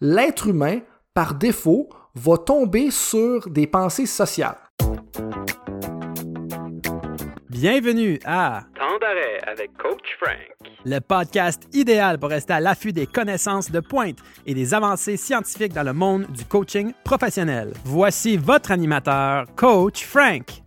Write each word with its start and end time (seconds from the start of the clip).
l'être 0.00 0.48
humain, 0.48 0.80
par 1.14 1.34
défaut, 1.34 1.88
va 2.14 2.38
tomber 2.38 2.90
sur 2.90 3.48
des 3.48 3.66
pensées 3.66 4.06
sociales. 4.06 4.56
Bienvenue 7.48 8.18
à 8.26 8.64
Temps 8.78 8.98
d'arrêt 9.00 9.40
avec 9.46 9.70
Coach 9.78 10.16
Frank. 10.20 10.36
le 10.84 10.98
podcast 11.00 11.62
idéal 11.72 12.18
pour 12.18 12.28
rester 12.28 12.52
à 12.52 12.60
l'affût 12.60 12.92
des 12.92 13.06
connaissances 13.06 13.70
de 13.70 13.80
pointe 13.80 14.18
et 14.44 14.52
des 14.52 14.74
avancées 14.74 15.16
scientifiques 15.16 15.72
dans 15.72 15.82
le 15.82 15.94
monde 15.94 16.26
du 16.26 16.44
coaching 16.44 16.92
professionnel. 17.02 17.72
Voici 17.84 18.36
votre 18.36 18.72
animateur, 18.72 19.46
Coach 19.56 20.04
Frank. 20.04 20.65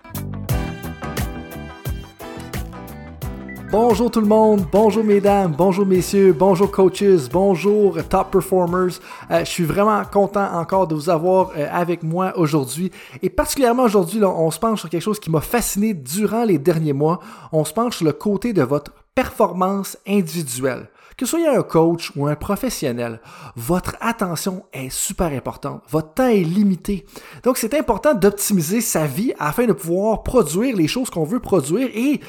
Bonjour 3.71 4.09
tout 4.09 4.19
le 4.19 4.25
monde, 4.25 4.65
bonjour 4.71 5.03
mesdames, 5.03 5.53
bonjour 5.55 5.85
messieurs, 5.85 6.33
bonjour 6.33 6.71
coaches, 6.71 7.29
bonjour 7.31 8.03
top 8.09 8.31
performers. 8.31 8.99
Euh, 9.29 9.41
je 9.41 9.45
suis 9.45 9.63
vraiment 9.63 10.03
content 10.05 10.51
encore 10.53 10.87
de 10.87 10.95
vous 10.95 11.07
avoir 11.07 11.51
euh, 11.55 11.67
avec 11.71 12.01
moi 12.01 12.35
aujourd'hui. 12.35 12.91
Et 13.21 13.29
particulièrement 13.29 13.83
aujourd'hui, 13.83 14.23
on 14.23 14.49
se 14.49 14.57
penche 14.57 14.79
sur 14.79 14.89
quelque 14.89 15.03
chose 15.03 15.19
qui 15.19 15.29
m'a 15.29 15.41
fasciné 15.41 15.93
durant 15.93 16.45
les 16.45 16.57
derniers 16.57 16.93
mois. 16.93 17.19
On 17.51 17.63
se 17.63 17.71
penche 17.71 17.97
sur 17.97 18.05
le 18.07 18.13
côté 18.13 18.53
de 18.53 18.63
votre 18.63 18.91
performance 19.13 19.99
individuelle. 20.07 20.89
Que 21.15 21.27
soyez 21.27 21.49
un 21.49 21.61
coach 21.61 22.11
ou 22.15 22.25
un 22.25 22.35
professionnel, 22.35 23.21
votre 23.55 23.97
attention 24.01 24.63
est 24.73 24.89
super 24.89 25.27
importante. 25.27 25.83
Votre 25.89 26.13
temps 26.15 26.27
est 26.27 26.43
limité. 26.43 27.05
Donc, 27.43 27.57
c'est 27.57 27.75
important 27.75 28.15
d'optimiser 28.15 28.81
sa 28.81 29.05
vie 29.05 29.33
afin 29.37 29.67
de 29.67 29.73
pouvoir 29.73 30.23
produire 30.23 30.75
les 30.75 30.87
choses 30.87 31.11
qu'on 31.11 31.25
veut 31.25 31.39
produire 31.39 31.89
et 31.93 32.19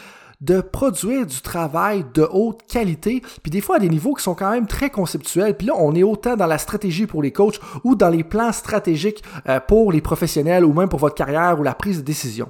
de 0.40 0.60
produire 0.60 1.26
du 1.26 1.40
travail 1.42 2.04
de 2.14 2.26
haute 2.30 2.62
qualité, 2.66 3.22
puis 3.42 3.50
des 3.50 3.60
fois 3.60 3.76
à 3.76 3.78
des 3.78 3.88
niveaux 3.88 4.14
qui 4.14 4.22
sont 4.22 4.34
quand 4.34 4.50
même 4.50 4.66
très 4.66 4.90
conceptuels. 4.90 5.56
Puis 5.56 5.66
là, 5.66 5.74
on 5.76 5.94
est 5.94 6.02
autant 6.02 6.36
dans 6.36 6.46
la 6.46 6.58
stratégie 6.58 7.06
pour 7.06 7.22
les 7.22 7.32
coachs 7.32 7.60
ou 7.84 7.94
dans 7.94 8.08
les 8.08 8.24
plans 8.24 8.52
stratégiques 8.52 9.22
euh, 9.48 9.60
pour 9.60 9.92
les 9.92 10.00
professionnels 10.00 10.64
ou 10.64 10.72
même 10.72 10.88
pour 10.88 11.00
votre 11.00 11.14
carrière 11.14 11.58
ou 11.60 11.62
la 11.62 11.74
prise 11.74 11.98
de 11.98 12.02
décision. 12.02 12.48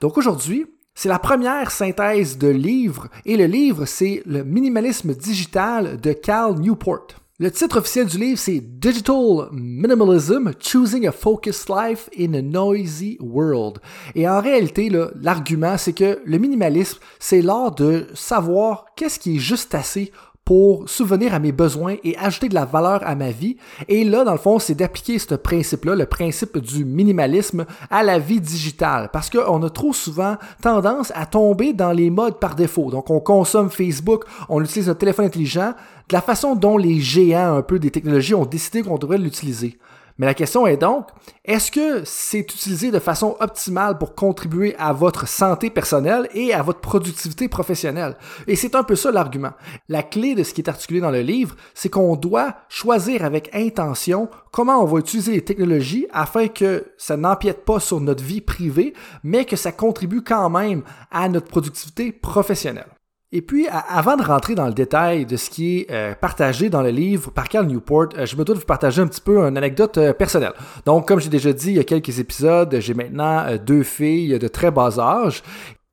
Donc 0.00 0.16
aujourd'hui, 0.18 0.66
c'est 0.94 1.10
la 1.10 1.18
première 1.18 1.70
synthèse 1.70 2.38
de 2.38 2.48
livre 2.48 3.08
et 3.26 3.36
le 3.36 3.44
livre, 3.44 3.84
c'est 3.84 4.22
le 4.24 4.44
minimalisme 4.44 5.14
digital 5.14 6.00
de 6.00 6.12
Cal 6.12 6.54
Newport. 6.54 7.25
Le 7.38 7.50
titre 7.50 7.80
officiel 7.80 8.06
du 8.06 8.16
livre, 8.16 8.38
c'est 8.38 8.60
Digital 8.60 9.50
Minimalism, 9.52 10.52
Choosing 10.58 11.06
a 11.06 11.12
Focused 11.12 11.68
Life 11.68 12.08
in 12.18 12.32
a 12.32 12.40
Noisy 12.40 13.18
World. 13.20 13.78
Et 14.14 14.26
en 14.26 14.40
réalité, 14.40 14.90
l'argument, 15.20 15.76
c'est 15.76 15.92
que 15.92 16.18
le 16.24 16.38
minimalisme, 16.38 16.98
c'est 17.18 17.42
l'art 17.42 17.74
de 17.74 18.06
savoir 18.14 18.86
qu'est-ce 18.96 19.18
qui 19.18 19.36
est 19.36 19.38
juste 19.38 19.74
assez 19.74 20.12
pour 20.46 20.88
souvenir 20.88 21.34
à 21.34 21.40
mes 21.40 21.50
besoins 21.50 21.96
et 22.04 22.16
ajouter 22.18 22.48
de 22.48 22.54
la 22.54 22.64
valeur 22.64 23.00
à 23.04 23.16
ma 23.16 23.32
vie. 23.32 23.56
Et 23.88 24.04
là, 24.04 24.22
dans 24.22 24.32
le 24.32 24.38
fond, 24.38 24.60
c'est 24.60 24.76
d'appliquer 24.76 25.18
ce 25.18 25.34
principe-là, 25.34 25.96
le 25.96 26.06
principe 26.06 26.58
du 26.58 26.84
minimalisme, 26.84 27.66
à 27.90 28.04
la 28.04 28.20
vie 28.20 28.40
digitale. 28.40 29.10
Parce 29.12 29.28
qu'on 29.28 29.62
a 29.64 29.70
trop 29.70 29.92
souvent 29.92 30.36
tendance 30.62 31.12
à 31.16 31.26
tomber 31.26 31.72
dans 31.72 31.90
les 31.90 32.10
modes 32.10 32.38
par 32.38 32.54
défaut. 32.54 32.92
Donc, 32.92 33.10
on 33.10 33.18
consomme 33.18 33.70
Facebook, 33.70 34.24
on 34.48 34.62
utilise 34.62 34.86
notre 34.86 35.00
téléphone 35.00 35.26
intelligent 35.26 35.74
de 36.08 36.14
la 36.14 36.20
façon 36.20 36.54
dont 36.54 36.78
les 36.78 37.00
géants 37.00 37.56
un 37.56 37.62
peu 37.62 37.80
des 37.80 37.90
technologies 37.90 38.34
ont 38.34 38.46
décidé 38.46 38.84
qu'on 38.84 38.98
devrait 38.98 39.18
l'utiliser. 39.18 39.76
Mais 40.18 40.26
la 40.26 40.34
question 40.34 40.66
est 40.66 40.78
donc, 40.78 41.08
est-ce 41.44 41.70
que 41.70 42.02
c'est 42.04 42.38
utilisé 42.38 42.90
de 42.90 42.98
façon 42.98 43.36
optimale 43.40 43.98
pour 43.98 44.14
contribuer 44.14 44.74
à 44.78 44.92
votre 44.92 45.28
santé 45.28 45.68
personnelle 45.68 46.28
et 46.32 46.54
à 46.54 46.62
votre 46.62 46.80
productivité 46.80 47.48
professionnelle? 47.48 48.16
Et 48.46 48.56
c'est 48.56 48.74
un 48.74 48.82
peu 48.82 48.96
ça 48.96 49.10
l'argument. 49.10 49.52
La 49.88 50.02
clé 50.02 50.34
de 50.34 50.42
ce 50.42 50.54
qui 50.54 50.62
est 50.62 50.70
articulé 50.70 51.00
dans 51.00 51.10
le 51.10 51.20
livre, 51.20 51.54
c'est 51.74 51.90
qu'on 51.90 52.16
doit 52.16 52.54
choisir 52.68 53.24
avec 53.24 53.54
intention 53.54 54.30
comment 54.52 54.82
on 54.82 54.86
va 54.86 55.00
utiliser 55.00 55.32
les 55.32 55.44
technologies 55.44 56.06
afin 56.12 56.48
que 56.48 56.86
ça 56.96 57.18
n'empiète 57.18 57.64
pas 57.66 57.80
sur 57.80 58.00
notre 58.00 58.24
vie 58.24 58.40
privée, 58.40 58.94
mais 59.22 59.44
que 59.44 59.56
ça 59.56 59.72
contribue 59.72 60.22
quand 60.22 60.48
même 60.48 60.82
à 61.10 61.28
notre 61.28 61.48
productivité 61.48 62.10
professionnelle. 62.12 62.88
Et 63.32 63.42
puis, 63.42 63.66
avant 63.68 64.16
de 64.16 64.22
rentrer 64.22 64.54
dans 64.54 64.68
le 64.68 64.72
détail 64.72 65.26
de 65.26 65.36
ce 65.36 65.50
qui 65.50 65.80
est 65.80 65.90
euh, 65.90 66.14
partagé 66.14 66.70
dans 66.70 66.80
le 66.80 66.90
livre 66.90 67.32
par 67.32 67.48
Cal 67.48 67.66
Newport, 67.66 68.10
euh, 68.16 68.24
je 68.24 68.36
me 68.36 68.44
dois 68.44 68.54
de 68.54 68.60
vous 68.60 68.66
partager 68.66 69.02
un 69.02 69.08
petit 69.08 69.20
peu 69.20 69.40
une 69.40 69.56
anecdote 69.58 69.98
euh, 69.98 70.12
personnelle. 70.12 70.52
Donc, 70.84 71.08
comme 71.08 71.18
j'ai 71.18 71.28
déjà 71.28 71.52
dit 71.52 71.70
il 71.70 71.76
y 71.76 71.80
a 71.80 71.84
quelques 71.84 72.20
épisodes, 72.20 72.76
j'ai 72.78 72.94
maintenant 72.94 73.56
deux 73.56 73.82
filles 73.82 74.38
de 74.38 74.46
très 74.46 74.70
bas 74.70 75.00
âge. 75.00 75.42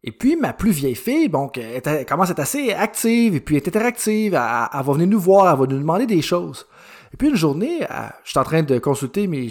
Et 0.03 0.11
puis, 0.11 0.35
ma 0.35 0.53
plus 0.53 0.71
vieille 0.71 0.95
fille, 0.95 1.27
bon, 1.27 1.49
elle, 1.55 2.05
commence 2.05 2.29
à 2.29 2.33
être 2.33 2.39
assez 2.39 2.71
active, 2.71 3.35
et 3.35 3.39
puis 3.39 3.55
elle 3.55 3.63
est 3.63 3.67
interactive, 3.67 4.33
elle 4.35 4.85
va 4.85 4.93
venir 4.93 5.07
nous 5.07 5.19
voir, 5.19 5.51
elle 5.51 5.59
va 5.59 5.65
nous 5.65 5.79
demander 5.79 6.05
des 6.05 6.21
choses. 6.21 6.67
Et 7.13 7.17
puis 7.17 7.29
une 7.29 7.35
journée, 7.35 7.85
je 8.23 8.29
suis 8.31 8.39
en 8.39 8.43
train 8.43 8.63
de 8.63 8.79
consulter 8.79 9.27
mes, 9.27 9.47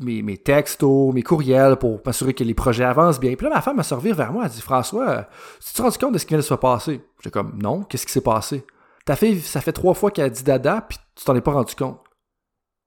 mes, 0.00 0.38
textos, 0.38 1.12
mes 1.12 1.22
courriels 1.22 1.76
pour 1.76 2.00
m'assurer 2.06 2.32
que 2.32 2.42
les 2.42 2.54
projets 2.54 2.84
avancent 2.84 3.20
bien. 3.20 3.34
Puis 3.34 3.46
là, 3.46 3.54
ma 3.54 3.60
femme 3.60 3.76
m'a 3.76 3.82
servi 3.82 4.12
vers 4.12 4.32
moi. 4.32 4.44
Elle 4.46 4.50
dit 4.50 4.62
François, 4.62 5.08
euh, 5.08 5.22
tu 5.64 5.74
te 5.74 5.82
rends 5.82 5.90
compte 5.90 6.14
de 6.14 6.18
ce 6.18 6.24
qui 6.24 6.30
vient 6.30 6.38
de 6.38 6.42
se 6.42 6.54
passer? 6.54 7.02
J'ai 7.22 7.30
comme 7.30 7.58
Non, 7.60 7.82
qu'est-ce 7.82 8.06
qui 8.06 8.12
s'est 8.12 8.22
passé? 8.22 8.64
Ta 9.04 9.14
fille, 9.14 9.40
ça 9.40 9.60
fait 9.60 9.72
trois 9.72 9.92
fois 9.92 10.10
qu'elle 10.10 10.24
a 10.24 10.30
dit 10.30 10.42
dada, 10.42 10.86
puis 10.88 10.96
tu 11.14 11.24
t'en 11.24 11.36
es 11.36 11.42
pas 11.42 11.52
rendu 11.52 11.74
compte. 11.74 12.00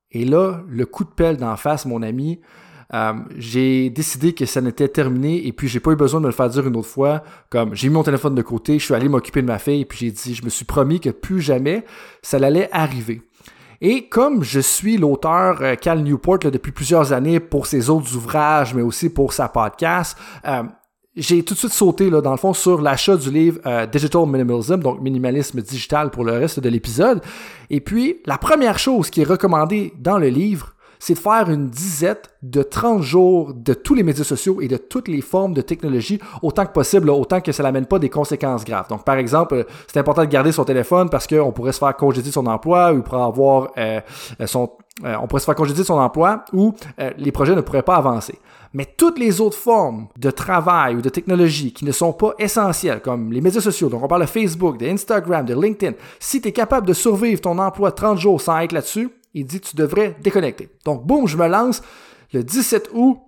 Et 0.10 0.26
là, 0.26 0.62
le 0.68 0.86
coup 0.88 1.04
de 1.04 1.10
pelle 1.10 1.38
d'en 1.38 1.56
face, 1.56 1.86
mon 1.86 2.02
ami, 2.02 2.42
euh, 2.94 3.14
j'ai 3.38 3.92
décidé 3.92 4.34
que 4.34 4.46
ça 4.48 4.62
n'était 4.62 4.88
terminé 4.88 5.46
et 5.46 5.52
puis 5.52 5.68
j'ai 5.68 5.80
pas 5.80 5.92
eu 5.92 5.96
besoin 5.96 6.20
de 6.20 6.26
me 6.26 6.30
le 6.30 6.36
faire 6.36 6.50
dire 6.50 6.66
une 6.66 6.78
autre 6.78 6.88
fois. 6.88 7.22
Comme 7.52 7.76
j'ai 7.76 7.90
mis 7.90 7.94
mon 7.94 8.04
téléphone 8.04 8.34
de 8.34 8.42
côté, 8.42 8.80
je 8.80 8.86
suis 8.86 8.94
allé 8.96 9.08
m'occuper 9.08 9.44
de 9.44 9.48
ma 9.48 9.60
fille 9.60 9.82
et 9.82 9.86
puis 9.86 10.00
j'ai 10.00 10.12
dit, 10.12 10.34
je 10.34 10.44
me 10.44 10.50
suis 10.50 10.66
promis 10.66 11.00
que 11.00 11.10
plus 11.12 11.42
jamais 11.42 11.86
ça 12.24 12.38
allait 12.38 12.70
arriver. 12.72 13.22
Et 13.82 14.08
comme 14.08 14.44
je 14.44 14.60
suis 14.60 14.98
l'auteur 14.98 15.58
euh, 15.62 15.76
Cal 15.76 16.02
Newport 16.02 16.40
depuis 16.40 16.72
plusieurs 16.72 17.14
années 17.14 17.40
pour 17.40 17.68
ses 17.68 17.90
autres 17.90 18.16
ouvrages, 18.16 18.74
mais 18.74 18.82
aussi 18.82 19.10
pour 19.10 19.34
sa 19.34 19.50
podcast, 19.50 20.18
euh, 20.48 20.64
j'ai 21.16 21.44
tout 21.44 21.54
de 21.54 21.60
suite 21.60 21.72
sauté 21.72 22.10
là, 22.10 22.22
dans 22.22 22.32
le 22.32 22.38
fond 22.38 22.54
sur 22.54 22.82
l'achat 22.82 23.16
du 23.16 23.32
livre 23.32 23.60
euh, 23.66 23.86
Digital 23.86 24.26
Minimalism, 24.26 24.78
donc 24.78 25.02
minimalisme 25.02 25.62
digital 25.62 26.10
pour 26.12 26.26
le 26.26 26.34
reste 26.34 26.60
de 26.60 26.70
l'épisode. 26.70 27.22
Et 27.70 27.80
puis, 27.80 28.18
la 28.26 28.38
première 28.38 28.78
chose 28.80 29.10
qui 29.10 29.22
est 29.22 29.26
recommandée 29.26 29.94
dans 29.98 30.18
le 30.18 30.28
livre, 30.28 30.75
c'est 31.00 31.14
de 31.14 31.20
faire 31.20 31.50
une 31.50 31.70
disette 31.70 32.30
de 32.42 32.64
30 32.64 33.02
jours 33.02 33.54
de 33.54 33.74
tous 33.74 33.94
les 33.94 34.04
médias 34.04 34.24
sociaux 34.24 34.62
et 34.62 34.68
de 34.68 34.78
toutes 34.78 35.08
les 35.08 35.22
formes 35.22 35.54
de 35.54 35.62
technologie 35.62 36.20
autant 36.42 36.66
que 36.66 36.72
possible, 36.72 37.10
autant 37.10 37.42
que 37.42 37.52
ça 37.52 37.64
n'amène 37.64 37.86
pas 37.86 38.00
des 38.00 38.10
conséquences 38.10 38.66
graves. 38.66 38.88
Donc, 38.90 39.04
par 39.04 39.16
exemple, 39.16 39.66
c'est 39.88 40.00
important 40.00 40.22
de 40.22 40.30
garder 40.30 40.52
son 40.52 40.64
téléphone 40.64 41.10
parce 41.10 41.28
qu'on 41.28 41.52
pourrait 41.52 41.72
se 41.72 41.80
faire 41.80 41.96
congédier 41.96 42.32
son 42.32 42.46
emploi 42.46 42.94
ou 42.94 43.02
pour 43.02 43.16
avoir 43.16 43.72
euh, 43.78 44.00
son 44.46 44.70
euh, 45.04 45.16
on 45.22 45.28
pourrait 45.28 45.42
se 45.42 45.46
faire 45.46 45.56
congédier 45.56 45.84
son 45.84 46.00
emploi 46.00 46.46
ou 46.54 46.74
euh, 47.02 47.12
les 47.18 47.34
projets 47.34 47.54
ne 47.54 47.60
pourraient 47.60 47.84
pas 47.84 47.98
avancer. 47.98 48.40
Mais 48.74 48.86
toutes 48.86 49.20
les 49.20 49.42
autres 49.42 49.58
formes 49.58 50.08
de 50.18 50.32
travail 50.32 50.96
ou 50.96 51.02
de 51.02 51.10
technologie 51.10 51.74
qui 51.74 51.84
ne 51.84 51.92
sont 51.92 52.14
pas 52.14 52.34
essentielles, 52.40 53.02
comme 53.02 53.32
les 53.32 53.42
médias 53.42 53.60
sociaux, 53.60 53.90
donc 53.90 54.04
on 54.04 54.08
parle 54.08 54.22
de 54.22 54.28
Facebook, 54.28 54.78
de 54.78 54.86
Instagram, 54.86 55.46
de 55.46 55.54
LinkedIn, 55.54 55.96
si 56.20 56.40
tu 56.40 56.48
es 56.48 56.52
capable 56.54 56.88
de 56.88 56.94
survivre 56.94 57.42
ton 57.42 57.58
emploi 57.58 57.92
30 57.92 58.18
jours 58.18 58.40
sans 58.40 58.58
être 58.60 58.72
là-dessus, 58.72 59.10
il 59.36 59.46
dit 59.46 59.60
tu 59.60 59.76
devrais 59.76 60.16
déconnecter. 60.22 60.70
Donc, 60.86 61.06
boum, 61.06 61.28
je 61.28 61.38
me 61.38 61.48
lance 61.48 61.84
le 62.34 62.44
17 62.44 62.90
août. 62.94 63.20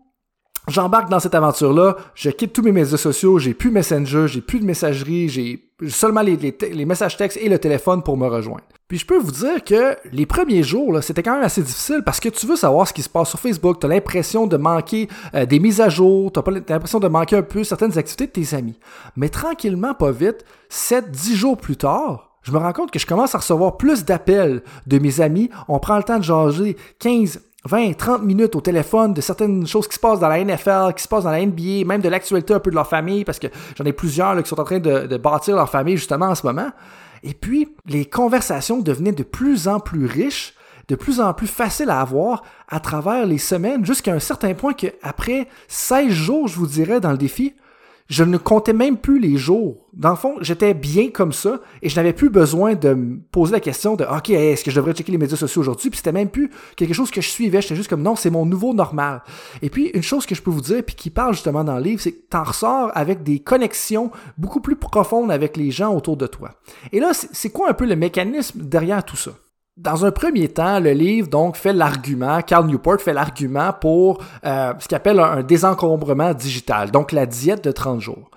J'embarque 0.67 1.09
dans 1.09 1.21
cette 1.21 1.35
aventure-là, 1.35 1.95
je 2.13 2.29
quitte 2.29 2.51
tous 2.51 2.61
mes 2.61 2.73
médias 2.73 2.97
sociaux, 2.97 3.39
j'ai 3.39 3.53
plus 3.53 3.71
Messenger, 3.71 4.25
j'ai 4.27 4.41
plus 4.41 4.59
de 4.59 4.65
messagerie, 4.65 5.29
j'ai 5.29 5.71
seulement 5.87 6.21
les, 6.21 6.85
messages 6.85 7.15
textes 7.15 7.39
et 7.41 7.47
le 7.47 7.57
téléphone 7.57 8.03
pour 8.03 8.17
me 8.17 8.27
rejoindre. 8.27 8.63
Puis 8.89 8.97
je 8.97 9.05
peux 9.05 9.17
vous 9.17 9.31
dire 9.31 9.63
que 9.63 9.95
les 10.11 10.25
premiers 10.25 10.63
jours, 10.63 11.01
c'était 11.01 11.23
quand 11.23 11.35
même 11.35 11.43
assez 11.43 11.61
difficile 11.61 12.01
parce 12.05 12.19
que 12.19 12.27
tu 12.27 12.45
veux 12.45 12.57
savoir 12.57 12.85
ce 12.85 12.91
qui 12.91 13.01
se 13.01 13.07
passe 13.07 13.29
sur 13.29 13.39
Facebook, 13.39 13.79
tu 13.79 13.85
as 13.85 13.89
l'impression 13.89 14.45
de 14.45 14.57
manquer 14.57 15.07
euh, 15.35 15.45
des 15.45 15.59
mises 15.59 15.79
à 15.79 15.87
jour, 15.87 16.33
tu 16.33 16.41
l'impression 16.67 16.99
de 16.99 17.07
manquer 17.07 17.37
un 17.37 17.43
peu 17.43 17.63
certaines 17.63 17.97
activités 17.97 18.27
de 18.27 18.31
tes 18.31 18.53
amis. 18.53 18.77
Mais 19.15 19.29
tranquillement, 19.29 19.93
pas 19.93 20.11
vite, 20.11 20.43
7-10 20.69 21.33
jours 21.33 21.57
plus 21.57 21.77
tard, 21.77 22.26
je 22.47 22.53
me 22.53 22.59
rends 22.59 22.71
compte 22.71 22.91
que 22.91 22.99
je 22.99 23.05
commence 23.05 23.35
à 23.35 23.39
recevoir 23.39 23.75
plus 23.75 24.05
d'appels 24.05 24.63
de 24.85 24.99
mes 24.99 25.19
amis. 25.19 25.49
On 25.67 25.79
prend 25.79 25.97
le 25.97 26.03
temps 26.03 26.17
de 26.17 26.23
jaser 26.23 26.77
15, 26.99 27.41
20, 27.65 27.97
30 27.97 28.23
minutes 28.23 28.55
au 28.55 28.61
téléphone 28.61 29.13
de 29.13 29.19
certaines 29.19 29.67
choses 29.67 29.85
qui 29.85 29.95
se 29.95 29.99
passent 29.99 30.21
dans 30.21 30.29
la 30.29 30.41
NFL, 30.41 30.93
qui 30.95 31.03
se 31.03 31.09
passent 31.09 31.25
dans 31.25 31.31
la 31.31 31.45
NBA, 31.45 31.85
même 31.85 31.99
de 31.99 32.07
l'actualité 32.07 32.53
un 32.53 32.61
peu 32.61 32.69
de 32.69 32.75
leur 32.75 32.87
famille, 32.87 33.25
parce 33.25 33.37
que 33.37 33.47
j'en 33.75 33.83
ai 33.83 33.91
plusieurs 33.91 34.41
qui 34.41 34.47
sont 34.47 34.61
en 34.61 34.63
train 34.63 34.79
de, 34.79 35.07
de, 35.07 35.17
bâtir 35.17 35.57
leur 35.57 35.69
famille 35.69 35.97
justement 35.97 36.27
en 36.27 36.35
ce 36.35 36.45
moment. 36.45 36.69
Et 37.21 37.33
puis, 37.33 37.75
les 37.85 38.05
conversations 38.05 38.79
devenaient 38.79 39.11
de 39.11 39.23
plus 39.23 39.67
en 39.67 39.81
plus 39.81 40.05
riches, 40.05 40.53
de 40.87 40.95
plus 40.95 41.19
en 41.19 41.33
plus 41.33 41.47
faciles 41.47 41.89
à 41.89 41.99
avoir 41.99 42.43
à 42.69 42.79
travers 42.79 43.25
les 43.25 43.39
semaines, 43.39 43.85
jusqu'à 43.85 44.13
un 44.13 44.19
certain 44.19 44.53
point 44.53 44.71
qu'après 44.71 45.49
16 45.67 46.11
jours, 46.11 46.47
je 46.47 46.55
vous 46.55 46.67
dirais, 46.67 47.01
dans 47.01 47.11
le 47.11 47.17
défi, 47.17 47.55
je 48.07 48.23
ne 48.23 48.37
comptais 48.37 48.73
même 48.73 48.97
plus 48.97 49.19
les 49.19 49.37
jours. 49.37 49.85
Dans 49.93 50.11
le 50.11 50.15
fond, 50.15 50.35
j'étais 50.41 50.73
bien 50.73 51.09
comme 51.09 51.33
ça 51.33 51.59
et 51.81 51.89
je 51.89 51.95
n'avais 51.95 52.13
plus 52.13 52.29
besoin 52.29 52.75
de 52.75 52.93
me 52.93 53.19
poser 53.31 53.51
la 53.51 53.59
question 53.59 53.95
de 53.95 54.05
OK, 54.05 54.29
est-ce 54.29 54.63
que 54.63 54.71
je 54.71 54.75
devrais 54.75 54.93
checker 54.93 55.11
les 55.11 55.17
médias 55.17 55.37
sociaux 55.37 55.61
aujourd'hui? 55.61 55.89
Puis 55.89 55.97
c'était 55.97 56.11
même 56.11 56.29
plus 56.29 56.49
quelque 56.75 56.93
chose 56.93 57.11
que 57.11 57.21
je 57.21 57.29
suivais. 57.29 57.61
J'étais 57.61 57.75
juste 57.75 57.89
comme 57.89 58.03
non, 58.03 58.15
c'est 58.15 58.29
mon 58.29 58.45
nouveau 58.45 58.73
normal. 58.73 59.23
Et 59.61 59.69
puis, 59.69 59.87
une 59.93 60.03
chose 60.03 60.25
que 60.25 60.35
je 60.35 60.41
peux 60.41 60.51
vous 60.51 60.61
dire, 60.61 60.83
puis 60.85 60.95
qui 60.95 61.09
parle 61.09 61.33
justement 61.33 61.63
dans 61.63 61.77
le 61.77 61.83
livre, 61.83 62.01
c'est 62.01 62.11
que 62.11 62.21
tu 62.29 62.37
en 62.37 62.43
ressors 62.43 62.91
avec 62.93 63.23
des 63.23 63.39
connexions 63.39 64.11
beaucoup 64.37 64.61
plus 64.61 64.75
profondes 64.75 65.31
avec 65.31 65.57
les 65.57 65.71
gens 65.71 65.93
autour 65.95 66.17
de 66.17 66.27
toi. 66.27 66.51
Et 66.91 66.99
là, 66.99 67.11
c'est 67.13 67.49
quoi 67.49 67.69
un 67.69 67.73
peu 67.73 67.85
le 67.85 67.95
mécanisme 67.95 68.61
derrière 68.61 69.03
tout 69.03 69.17
ça? 69.17 69.31
Dans 69.77 70.05
un 70.05 70.11
premier 70.11 70.47
temps, 70.47 70.79
le 70.79 70.89
livre 70.89 71.27
donc 71.27 71.55
fait 71.55 71.71
l'argument, 71.71 72.41
Carl 72.41 72.65
Newport 72.65 72.99
fait 72.99 73.13
l'argument 73.13 73.71
pour 73.79 74.23
euh, 74.43 74.73
ce 74.79 74.87
qu'il 74.87 74.95
appelle 74.97 75.19
un, 75.19 75.43
désencombrement 75.43 76.33
digital, 76.33 76.89
donc 76.89 77.11
la 77.11 77.27
diète 77.27 77.63
de 77.63 77.71
30 77.71 78.01
jours. 78.01 78.31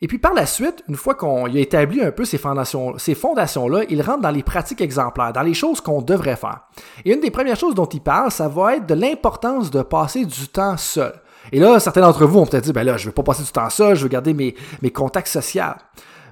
Et 0.00 0.06
puis 0.08 0.16
par 0.16 0.32
la 0.32 0.46
suite, 0.46 0.82
une 0.88 0.96
fois 0.96 1.14
qu'on 1.14 1.44
a 1.44 1.58
établi 1.58 2.00
un 2.00 2.10
peu 2.10 2.24
ces 2.24 2.38
fondations, 2.38 2.96
ces 2.96 3.14
fondations-là, 3.14 3.82
il 3.90 4.00
rentre 4.00 4.22
dans 4.22 4.30
les 4.30 4.42
pratiques 4.42 4.80
exemplaires, 4.80 5.34
dans 5.34 5.42
les 5.42 5.52
choses 5.52 5.82
qu'on 5.82 6.00
devrait 6.00 6.36
faire. 6.36 6.60
Et 7.04 7.12
une 7.12 7.20
des 7.20 7.30
premières 7.30 7.58
choses 7.58 7.74
dont 7.74 7.84
il 7.84 8.00
parle, 8.00 8.30
ça 8.30 8.48
va 8.48 8.76
être 8.76 8.86
de 8.86 8.94
l'importance 8.94 9.70
de 9.70 9.82
passer 9.82 10.24
du 10.24 10.48
temps 10.48 10.78
seul. 10.78 11.12
Et 11.52 11.60
là, 11.60 11.78
certains 11.80 12.00
d'entre 12.00 12.24
vous 12.24 12.38
vont 12.38 12.46
peut-être 12.46 12.64
dire, 12.64 12.72
ben 12.72 12.84
là, 12.84 12.96
je 12.96 13.02
ne 13.02 13.06
veux 13.08 13.14
pas 13.14 13.22
passer 13.22 13.42
du 13.42 13.50
temps 13.50 13.68
seul, 13.68 13.94
je 13.94 14.04
veux 14.04 14.08
garder 14.08 14.32
mes, 14.32 14.54
mes 14.80 14.90
contacts 14.90 15.28
sociaux. 15.28 15.64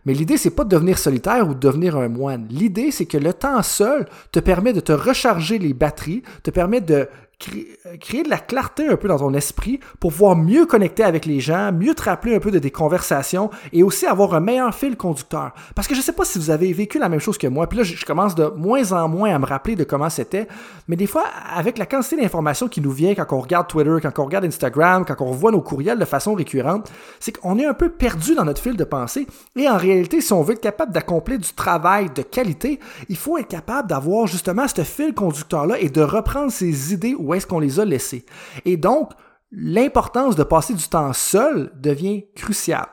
Mais 0.06 0.14
l'idée, 0.14 0.36
c'est 0.36 0.50
pas 0.50 0.62
de 0.62 0.68
devenir 0.68 0.98
solitaire 0.98 1.48
ou 1.48 1.54
de 1.54 1.58
devenir 1.58 1.96
un 1.96 2.08
moine. 2.08 2.46
L'idée, 2.48 2.92
c'est 2.92 3.06
que 3.06 3.18
le 3.18 3.34
temps 3.34 3.60
seul 3.62 4.06
te 4.30 4.38
permet 4.38 4.72
de 4.72 4.80
te 4.80 4.92
recharger 4.92 5.58
les 5.58 5.74
batteries, 5.74 6.22
te 6.44 6.50
permet 6.50 6.80
de 6.80 7.08
créer 7.38 8.22
de 8.22 8.30
la 8.30 8.38
clarté 8.38 8.88
un 8.88 8.96
peu 8.96 9.08
dans 9.08 9.18
ton 9.18 9.34
esprit 9.34 9.78
pour 10.00 10.10
pouvoir 10.10 10.36
mieux 10.36 10.64
connecter 10.64 11.02
avec 11.02 11.26
les 11.26 11.40
gens, 11.40 11.70
mieux 11.70 11.94
te 11.94 12.02
rappeler 12.02 12.34
un 12.34 12.40
peu 12.40 12.50
de 12.50 12.58
des 12.58 12.70
conversations 12.70 13.50
et 13.72 13.82
aussi 13.82 14.06
avoir 14.06 14.34
un 14.34 14.40
meilleur 14.40 14.74
fil 14.74 14.96
conducteur. 14.96 15.52
Parce 15.74 15.86
que 15.86 15.94
je 15.94 16.00
ne 16.00 16.04
sais 16.04 16.12
pas 16.12 16.24
si 16.24 16.38
vous 16.38 16.50
avez 16.50 16.72
vécu 16.72 16.98
la 16.98 17.10
même 17.10 17.20
chose 17.20 17.36
que 17.36 17.46
moi, 17.46 17.68
puis 17.68 17.78
là 17.78 17.84
je 17.84 18.04
commence 18.06 18.34
de 18.34 18.46
moins 18.56 18.92
en 18.92 19.08
moins 19.08 19.34
à 19.34 19.38
me 19.38 19.44
rappeler 19.44 19.76
de 19.76 19.84
comment 19.84 20.08
c'était, 20.08 20.48
mais 20.88 20.96
des 20.96 21.06
fois 21.06 21.24
avec 21.54 21.76
la 21.76 21.84
quantité 21.84 22.16
d'informations 22.16 22.68
qui 22.68 22.80
nous 22.80 22.90
vient 22.90 23.14
quand 23.14 23.26
on 23.32 23.40
regarde 23.40 23.66
Twitter, 23.68 23.96
quand 24.00 24.18
on 24.18 24.24
regarde 24.24 24.46
Instagram, 24.46 25.04
quand 25.06 25.20
on 25.20 25.32
voit 25.32 25.52
nos 25.52 25.60
courriels 25.60 25.98
de 25.98 26.04
façon 26.06 26.34
récurrente, 26.34 26.90
c'est 27.20 27.36
qu'on 27.36 27.58
est 27.58 27.66
un 27.66 27.74
peu 27.74 27.90
perdu 27.90 28.34
dans 28.34 28.44
notre 28.44 28.62
fil 28.62 28.76
de 28.76 28.84
pensée 28.84 29.26
et 29.56 29.68
en 29.68 29.76
réalité 29.76 30.22
si 30.22 30.32
on 30.32 30.42
veut 30.42 30.54
être 30.54 30.60
capable 30.60 30.92
d'accomplir 30.92 31.38
du 31.38 31.52
travail 31.52 32.08
de 32.14 32.22
qualité, 32.22 32.80
il 33.10 33.16
faut 33.16 33.36
être 33.36 33.48
capable 33.48 33.88
d'avoir 33.88 34.26
justement 34.26 34.66
ce 34.66 34.82
fil 34.82 35.12
conducteur 35.12 35.66
là 35.66 35.78
et 35.78 35.90
de 35.90 36.00
reprendre 36.00 36.50
ses 36.50 36.94
idées 36.94 37.14
où 37.26 37.34
est-ce 37.34 37.46
qu'on 37.46 37.58
les 37.58 37.80
a 37.80 37.84
laissés. 37.84 38.24
Et 38.64 38.76
donc, 38.76 39.10
l'importance 39.50 40.36
de 40.36 40.44
passer 40.44 40.74
du 40.74 40.88
temps 40.88 41.12
seul 41.12 41.72
devient 41.76 42.24
cruciale. 42.34 42.88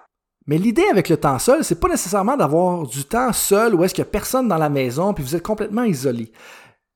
Mais 0.46 0.58
l'idée 0.58 0.86
avec 0.92 1.08
le 1.08 1.18
temps 1.18 1.40
seul, 1.40 1.64
c'est 1.64 1.80
pas 1.80 1.88
nécessairement 1.88 2.36
d'avoir 2.36 2.86
du 2.86 3.06
temps 3.06 3.32
seul 3.32 3.76
où 3.76 3.84
est-ce 3.84 3.94
qu'il 3.94 4.04
n'y 4.04 4.10
a 4.10 4.12
personne 4.12 4.48
dans 4.48 4.58
la 4.58 4.70
maison 4.70 5.14
puis 5.14 5.24
vous 5.24 5.36
êtes 5.36 5.44
complètement 5.44 5.84
isolé. 5.84 6.32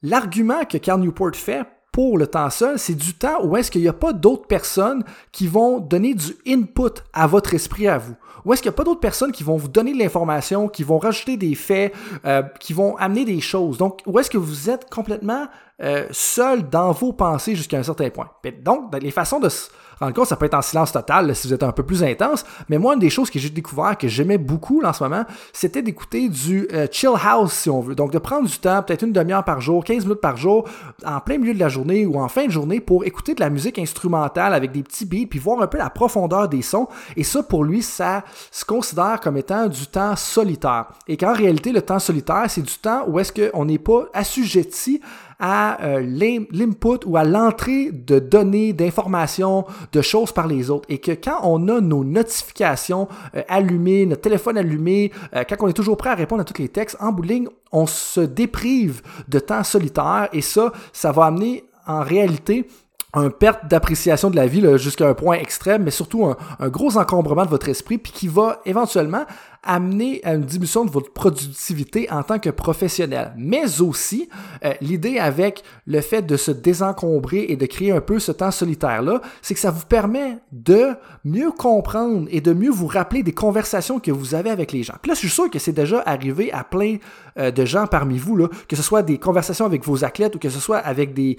L'argument 0.01 0.65
que 0.65 0.77
Carl 0.77 0.99
Newport 0.99 1.35
fait 1.35 1.65
pour 1.93 2.17
le 2.17 2.27
temps 2.27 2.49
seul, 2.49 2.77
c'est 2.77 2.93
du 2.93 3.13
temps 3.13 3.43
où 3.43 3.55
est-ce 3.55 3.71
qu'il 3.71 3.81
n'y 3.81 3.87
a 3.87 3.93
pas 3.93 4.13
d'autres 4.13 4.47
personnes 4.47 5.03
qui 5.31 5.47
vont 5.47 5.79
donner 5.79 6.13
du 6.13 6.35
input 6.45 7.01
à 7.13 7.25
votre 7.25 7.53
esprit 7.53 7.87
à 7.87 7.97
vous. 7.97 8.15
Ou 8.45 8.53
est-ce 8.53 8.61
qu'il 8.61 8.69
n'y 8.69 8.75
a 8.75 8.77
pas 8.77 8.83
d'autres 8.83 8.99
personnes 8.99 9.31
qui 9.31 9.43
vont 9.43 9.57
vous 9.57 9.67
donner 9.67 9.93
de 9.93 9.99
l'information, 9.99 10.67
qui 10.67 10.83
vont 10.83 10.97
rajouter 10.97 11.37
des 11.37 11.55
faits, 11.55 11.93
euh, 12.25 12.43
qui 12.59 12.73
vont 12.73 12.95
amener 12.97 13.25
des 13.25 13.41
choses? 13.41 13.77
Donc, 13.77 14.01
où 14.05 14.19
est-ce 14.19 14.29
que 14.29 14.37
vous 14.37 14.69
êtes 14.69 14.89
complètement 14.89 15.47
euh, 15.81 16.07
seul 16.11 16.69
dans 16.69 16.91
vos 16.91 17.13
pensées 17.13 17.55
jusqu'à 17.55 17.77
un 17.77 17.83
certain 17.83 18.09
point? 18.09 18.29
Donc, 18.63 18.93
les 19.01 19.11
façons 19.11 19.39
de 19.39 19.49
se 19.49 19.69
rendre 19.99 20.13
compte, 20.13 20.27
ça 20.27 20.35
peut 20.35 20.45
être 20.45 20.53
en 20.53 20.61
silence 20.61 20.91
total 20.91 21.35
si 21.35 21.47
vous 21.47 21.53
êtes 21.53 21.63
un 21.63 21.71
peu 21.71 21.83
plus 21.83 22.03
intense, 22.03 22.45
mais 22.69 22.77
moi, 22.77 22.93
une 22.93 22.99
des 22.99 23.09
choses 23.09 23.29
que 23.29 23.39
j'ai 23.39 23.49
découvert, 23.49 23.97
que 23.97 24.07
j'aimais 24.07 24.37
beaucoup 24.37 24.81
en 24.83 24.93
ce 24.93 25.03
moment, 25.03 25.23
c'était 25.53 25.81
d'écouter 25.81 26.29
du 26.29 26.67
euh, 26.73 26.87
chill 26.91 27.11
house, 27.21 27.53
si 27.53 27.69
on 27.69 27.81
veut. 27.81 27.95
Donc, 27.95 28.11
de 28.11 28.19
prendre 28.19 28.47
du 28.47 28.57
temps, 28.59 28.83
peut-être 28.83 29.03
une 29.03 29.11
demi-heure 29.11 29.43
par 29.43 29.61
jour, 29.61 29.83
15 29.83 30.05
minutes 30.05 30.21
par 30.21 30.37
jour, 30.37 30.67
en 31.05 31.19
plein 31.19 31.37
milieu 31.37 31.53
de 31.53 31.59
la 31.59 31.69
journée 31.69 32.05
ou 32.05 32.19
en 32.19 32.27
fin 32.27 32.45
de 32.45 32.51
journée 32.51 32.79
pour 32.79 33.05
écouter 33.05 33.33
de 33.33 33.39
la 33.39 33.49
musique 33.49 33.79
instrumentale 33.79 34.53
avec 34.53 34.71
des 34.71 34.83
petits 34.83 35.05
beats, 35.05 35.27
puis 35.29 35.39
voir 35.39 35.61
un 35.61 35.67
peu 35.67 35.77
la 35.77 35.89
profondeur 35.89 36.47
des 36.47 36.61
sons. 36.61 36.87
Et 37.15 37.23
ça, 37.23 37.43
pour 37.43 37.63
lui, 37.63 37.81
ça 37.81 38.23
se 38.51 38.65
considère 38.65 39.19
comme 39.21 39.37
étant 39.37 39.67
du 39.67 39.87
temps 39.87 40.15
solitaire. 40.15 40.87
Et 41.07 41.17
qu'en 41.17 41.33
réalité, 41.33 41.71
le 41.71 41.81
temps 41.81 41.99
solitaire, 41.99 42.45
c'est 42.47 42.61
du 42.61 42.77
temps 42.77 43.05
où 43.07 43.19
est-ce 43.19 43.31
qu'on 43.31 43.65
n'est 43.65 43.79
pas 43.79 44.05
assujetti 44.13 45.01
à 45.39 45.83
euh, 45.83 46.01
l'input 46.51 47.05
ou 47.05 47.17
à 47.17 47.23
l'entrée 47.23 47.91
de 47.91 48.19
données, 48.19 48.73
d'informations, 48.73 49.65
de 49.91 50.01
choses 50.01 50.31
par 50.31 50.47
les 50.47 50.69
autres. 50.69 50.85
Et 50.89 50.97
que 50.97 51.11
quand 51.11 51.39
on 51.43 51.67
a 51.67 51.79
nos 51.79 52.03
notifications 52.03 53.07
euh, 53.35 53.43
allumées, 53.47 54.05
notre 54.05 54.21
téléphone 54.21 54.57
allumé, 54.57 55.11
euh, 55.35 55.43
quand 55.47 55.55
on 55.59 55.67
est 55.67 55.73
toujours 55.73 55.97
prêt 55.97 56.09
à 56.09 56.15
répondre 56.15 56.41
à 56.41 56.45
tous 56.45 56.59
les 56.61 56.69
textes, 56.69 56.97
en 56.99 57.11
bout 57.11 57.27
on 57.71 57.85
se 57.85 58.21
déprive 58.21 59.01
de 59.27 59.39
temps 59.39 59.63
solitaire 59.63 60.29
et 60.31 60.41
ça, 60.41 60.71
ça 60.93 61.11
va 61.11 61.25
amener 61.25 61.65
en 61.85 62.01
réalité 62.01 62.67
un 63.17 63.29
perte 63.29 63.67
d'appréciation 63.67 64.29
de 64.29 64.35
la 64.35 64.47
vie 64.47 64.63
jusqu'à 64.77 65.07
un 65.07 65.13
point 65.13 65.37
extrême, 65.37 65.83
mais 65.83 65.91
surtout 65.91 66.25
un, 66.25 66.69
gros 66.69 66.97
encombrement 66.97 67.45
de 67.45 67.49
votre 67.49 67.69
esprit, 67.69 67.97
puis 67.97 68.11
qui 68.11 68.27
va 68.27 68.61
éventuellement 68.65 69.25
amener 69.63 70.21
à 70.23 70.33
une 70.33 70.43
diminution 70.43 70.85
de 70.85 70.91
votre 70.91 71.11
productivité 71.11 72.09
en 72.09 72.23
tant 72.23 72.39
que 72.39 72.49
professionnel. 72.49 73.33
Mais 73.37 73.81
aussi, 73.81 74.29
euh, 74.63 74.73
l'idée 74.79 75.17
avec 75.17 75.63
le 75.85 75.99
fait 75.99 76.21
de 76.21 76.37
se 76.37 76.51
désencombrer 76.51 77.47
et 77.49 77.57
de 77.57 77.65
créer 77.65 77.91
un 77.91 77.99
peu 77.99 78.19
ce 78.19 78.31
temps 78.31 78.51
solitaire-là, 78.51 79.21
c'est 79.41 79.55
que 79.55 79.59
ça 79.59 79.71
vous 79.71 79.85
permet 79.85 80.37
de 80.53 80.91
mieux 81.25 81.51
comprendre 81.51 82.27
et 82.31 82.39
de 82.39 82.53
mieux 82.53 82.71
vous 82.71 82.87
rappeler 82.87 83.23
des 83.23 83.33
conversations 83.33 83.99
que 83.99 84.11
vous 84.11 84.35
avez 84.35 84.51
avec 84.51 84.71
les 84.71 84.83
gens. 84.83 84.95
Puis 85.01 85.09
là, 85.09 85.15
je 85.15 85.19
suis 85.19 85.29
sûr 85.29 85.49
que 85.49 85.59
c'est 85.59 85.73
déjà 85.73 86.01
arrivé 86.05 86.51
à 86.53 86.63
plein 86.63 86.97
euh, 87.37 87.51
de 87.51 87.65
gens 87.65 87.87
parmi 87.87 88.17
vous, 88.17 88.37
là, 88.37 88.47
que 88.69 88.75
ce 88.75 88.83
soit 88.83 89.03
des 89.03 89.17
conversations 89.17 89.65
avec 89.65 89.83
vos 89.83 90.05
athlètes 90.05 90.35
ou 90.35 90.39
que 90.39 90.49
ce 90.49 90.59
soit 90.59 90.77
avec 90.77 91.13
des 91.13 91.37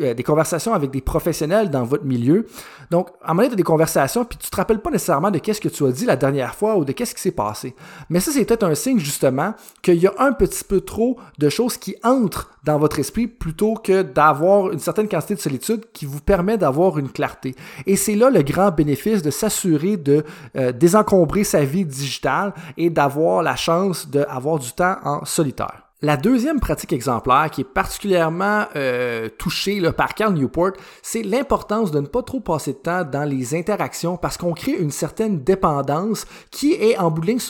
euh, 0.00 0.14
des 0.14 0.22
conversations 0.22 0.74
avec 0.74 0.90
des 0.90 1.00
professionnels 1.00 1.70
dans 1.70 1.84
votre 1.84 2.04
milieu. 2.04 2.46
Donc, 2.90 3.08
à 3.22 3.30
un 3.30 3.34
moment 3.34 3.42
donné, 3.42 3.54
as 3.54 3.56
des 3.56 3.62
conversations, 3.62 4.24
puis 4.24 4.38
tu 4.38 4.50
te 4.50 4.56
rappelles 4.56 4.80
pas 4.80 4.90
nécessairement 4.90 5.30
de 5.30 5.38
qu'est-ce 5.38 5.60
que 5.60 5.68
tu 5.68 5.84
as 5.84 5.92
dit 5.92 6.04
la 6.04 6.16
dernière 6.16 6.54
fois 6.54 6.76
ou 6.76 6.84
de 6.84 6.92
qu'est-ce 6.92 7.14
qui 7.14 7.20
s'est 7.20 7.30
passé. 7.30 7.74
Mais 8.10 8.20
ça, 8.20 8.30
c'est 8.32 8.44
peut-être 8.44 8.64
un 8.64 8.74
signe, 8.74 8.98
justement, 8.98 9.54
qu'il 9.82 9.96
y 9.96 10.06
a 10.06 10.14
un 10.18 10.32
petit 10.32 10.64
peu 10.64 10.80
trop 10.80 11.16
de 11.38 11.48
choses 11.48 11.76
qui 11.76 11.96
entrent 12.02 12.50
dans 12.64 12.78
votre 12.78 12.98
esprit 12.98 13.26
plutôt 13.26 13.74
que 13.74 14.02
d'avoir 14.02 14.72
une 14.72 14.78
certaine 14.78 15.08
quantité 15.08 15.34
de 15.34 15.40
solitude 15.40 15.84
qui 15.92 16.04
vous 16.04 16.20
permet 16.20 16.58
d'avoir 16.58 16.98
une 16.98 17.10
clarté. 17.10 17.54
Et 17.86 17.96
c'est 17.96 18.16
là 18.16 18.30
le 18.30 18.42
grand 18.42 18.70
bénéfice 18.70 19.22
de 19.22 19.30
s'assurer 19.30 19.96
de 19.96 20.24
euh, 20.56 20.72
désencombrer 20.72 21.44
sa 21.44 21.64
vie 21.64 21.84
digitale 21.84 22.52
et 22.76 22.90
d'avoir 22.90 23.42
la 23.42 23.56
chance 23.56 24.08
d'avoir 24.08 24.58
du 24.58 24.72
temps 24.72 24.96
en 25.04 25.24
solitaire. 25.24 25.85
La 26.02 26.18
deuxième 26.18 26.60
pratique 26.60 26.92
exemplaire 26.92 27.48
qui 27.50 27.62
est 27.62 27.64
particulièrement 27.64 28.66
euh, 28.76 29.30
touchée 29.38 29.80
par 29.92 30.14
Carl 30.14 30.34
Newport, 30.34 30.72
c'est 31.02 31.22
l'importance 31.22 31.90
de 31.90 32.00
ne 32.00 32.06
pas 32.06 32.22
trop 32.22 32.40
passer 32.40 32.74
de 32.74 32.78
temps 32.78 33.02
dans 33.02 33.24
les 33.24 33.54
interactions 33.54 34.18
parce 34.18 34.36
qu'on 34.36 34.52
crée 34.52 34.72
une 34.72 34.90
certaine 34.90 35.42
dépendance 35.42 36.26
qui 36.50 36.74
est 36.74 36.98
en 36.98 37.10
bout 37.10 37.22
de 37.22 37.26
ligne 37.28 37.40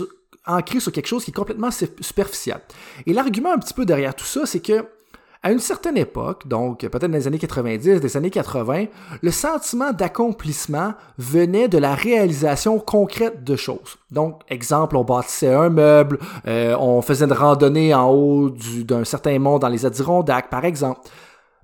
ancrée 0.46 0.78
sur 0.78 0.92
quelque 0.92 1.08
chose 1.08 1.24
qui 1.24 1.32
est 1.32 1.34
complètement 1.34 1.70
superficiel. 1.72 2.60
Et 3.04 3.12
l'argument 3.12 3.52
un 3.52 3.58
petit 3.58 3.74
peu 3.74 3.84
derrière 3.84 4.14
tout 4.14 4.24
ça, 4.24 4.46
c'est 4.46 4.60
que 4.60 4.86
à 5.46 5.52
une 5.52 5.60
certaine 5.60 5.96
époque, 5.96 6.48
donc 6.48 6.80
peut-être 6.80 7.06
dans 7.06 7.12
les 7.12 7.28
années 7.28 7.38
90, 7.38 8.00
des 8.00 8.16
années 8.16 8.30
80, 8.30 8.86
le 9.22 9.30
sentiment 9.30 9.92
d'accomplissement 9.92 10.94
venait 11.18 11.68
de 11.68 11.78
la 11.78 11.94
réalisation 11.94 12.80
concrète 12.80 13.44
de 13.44 13.54
choses. 13.54 13.96
Donc, 14.10 14.40
exemple, 14.48 14.96
on 14.96 15.04
bâtissait 15.04 15.54
un 15.54 15.68
meuble, 15.68 16.18
euh, 16.48 16.76
on 16.80 17.00
faisait 17.00 17.26
une 17.26 17.32
randonnée 17.32 17.94
en 17.94 18.10
haut 18.10 18.50
d'un 18.50 19.04
certain 19.04 19.38
mont 19.38 19.60
dans 19.60 19.68
les 19.68 19.86
Adirondacks, 19.86 20.50
par 20.50 20.64
exemple. 20.64 21.02